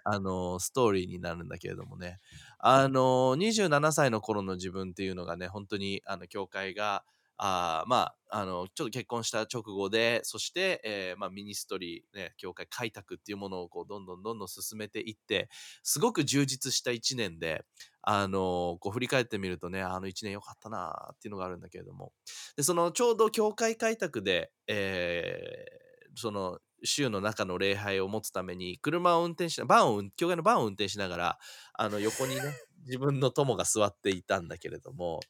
[0.05, 2.21] あのストーリーになるんだけれどもね。
[2.59, 7.05] あの27歳の頃の自分っていうのがね本当にあの教会が
[7.37, 15.49] あまああのちょっと結婚した直後でそして、えーまあ、ミニストリー、ね、教会開拓っていうものをこうどんどんどんどん進めていって
[15.83, 17.65] すごく充実した1年で
[18.03, 22.13] あのこう振り返ってみるとねあの1年良かったなっていうのがあるんだけれども。
[22.57, 25.85] でそのちょうど教会開拓で、えー
[26.17, 31.39] その週の中の礼拝を持つために車を運転しなバンを教会のバンを運転しながら
[31.75, 32.43] あの横にね
[32.87, 35.21] 自分の友が座っていたんだけれども。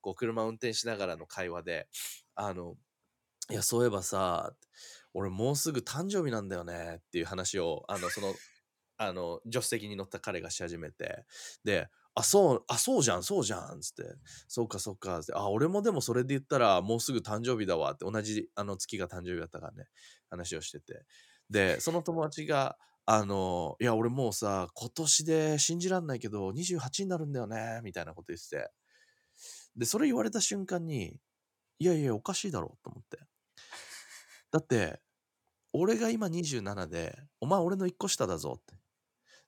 [0.00, 1.88] こう車運転しながらの会話で
[2.34, 2.74] あの
[3.50, 4.52] いやそういえばさ
[5.12, 8.34] 俺もうすぐ誕生日なんだよねっていう話をあのその
[8.96, 11.24] あの助手席に乗った彼がし始めて
[11.64, 14.04] であそうあそうじゃんそうじゃんつって
[14.46, 19.86] そうかそうかってあ俺もでもそれで言ったらもうすぐ誕生日だわって同じあの月が誕生日だったからね
[20.28, 21.04] 話をしてて。
[21.48, 28.70] でその友達があのいや俺もうさ今年で信じらんないけど28になるんだよねみたいなこと言ってて。
[29.76, 31.18] でそれ言われた瞬間に
[31.78, 33.18] いやいやおかしいだろうと思って。
[34.50, 35.00] だって
[35.72, 38.74] 俺が今27でお前俺の1個下だぞって。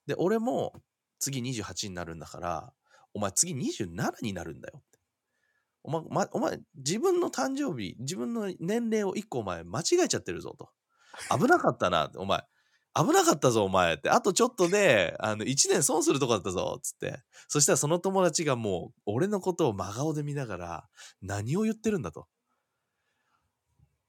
[0.06, 0.72] で俺も
[1.18, 2.72] 次28になるんだから
[3.14, 4.98] お前次27になるんだよって。
[5.84, 10.70] お前,、ま、お前自分の誕生日自分の年齢を1個お前間違えちゃってるぞと。
[11.36, 12.42] 危なかったなお前。
[12.94, 14.10] 危なかったぞ、お前って。
[14.10, 17.22] あとちょっとで、あの、1年損するとこだったぞ、つって。
[17.48, 20.88] そしたらその友達がもう、俺のことを真顔で見ながら、
[21.22, 22.26] 何を言ってるんだと。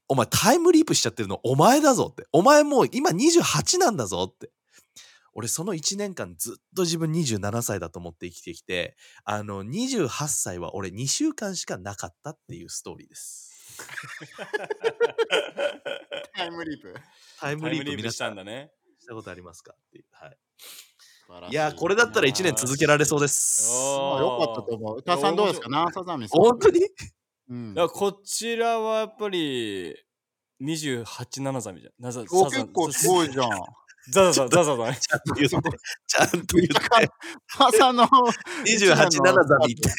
[0.10, 2.28] お前タイムリープしちゃってるのお前だぞって。
[2.34, 4.52] お前もう今28なんだぞって。
[5.34, 13.53] 俺その1年間ずっと自分27歳だと思って生きてきて、あの28歳は俺2週間しかなかったっていうストーリーです。
[16.36, 16.94] タイムリープ。
[17.40, 18.72] タイムリープしたんだね。
[19.00, 20.06] したことありますかっていう。
[20.12, 20.38] はい。
[20.58, 23.70] 素晴らしいやー、これだったら1年続けられそうです。
[23.70, 24.98] よかったと思う。
[24.98, 25.70] 歌さんどうですか？
[25.70, 26.42] ナーサザミさん。
[26.42, 26.82] 本当に？
[27.50, 29.94] うんいやこちらはやっぱり
[30.62, 31.94] 28七ザミじゃん。
[32.00, 33.50] なざおさざ結構すごいじゃん。
[34.12, 34.98] ザザザザザザね。
[35.00, 35.58] ちゃんと言って、
[36.08, 36.74] ちゃんと言って。
[37.56, 39.10] 歌さんの28七
[39.46, 39.90] ザミって。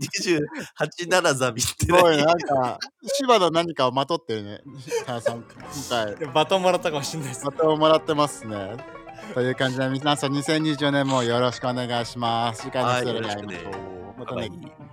[0.00, 2.24] 28七ザミってすごいね。
[2.24, 2.78] なんか、
[3.18, 4.60] 芝の何かをまとってるね。
[5.02, 5.46] 歌さん、今
[5.88, 6.26] 回。
[6.32, 7.44] バトンもらったかもしれないです。
[7.44, 8.76] またもらってますね。
[9.34, 12.62] という感じで皆さん2024年もよろしくお願いします。
[12.62, 14.18] 次回のストーリーで会いましょう。
[14.18, 14.91] またねバイバイ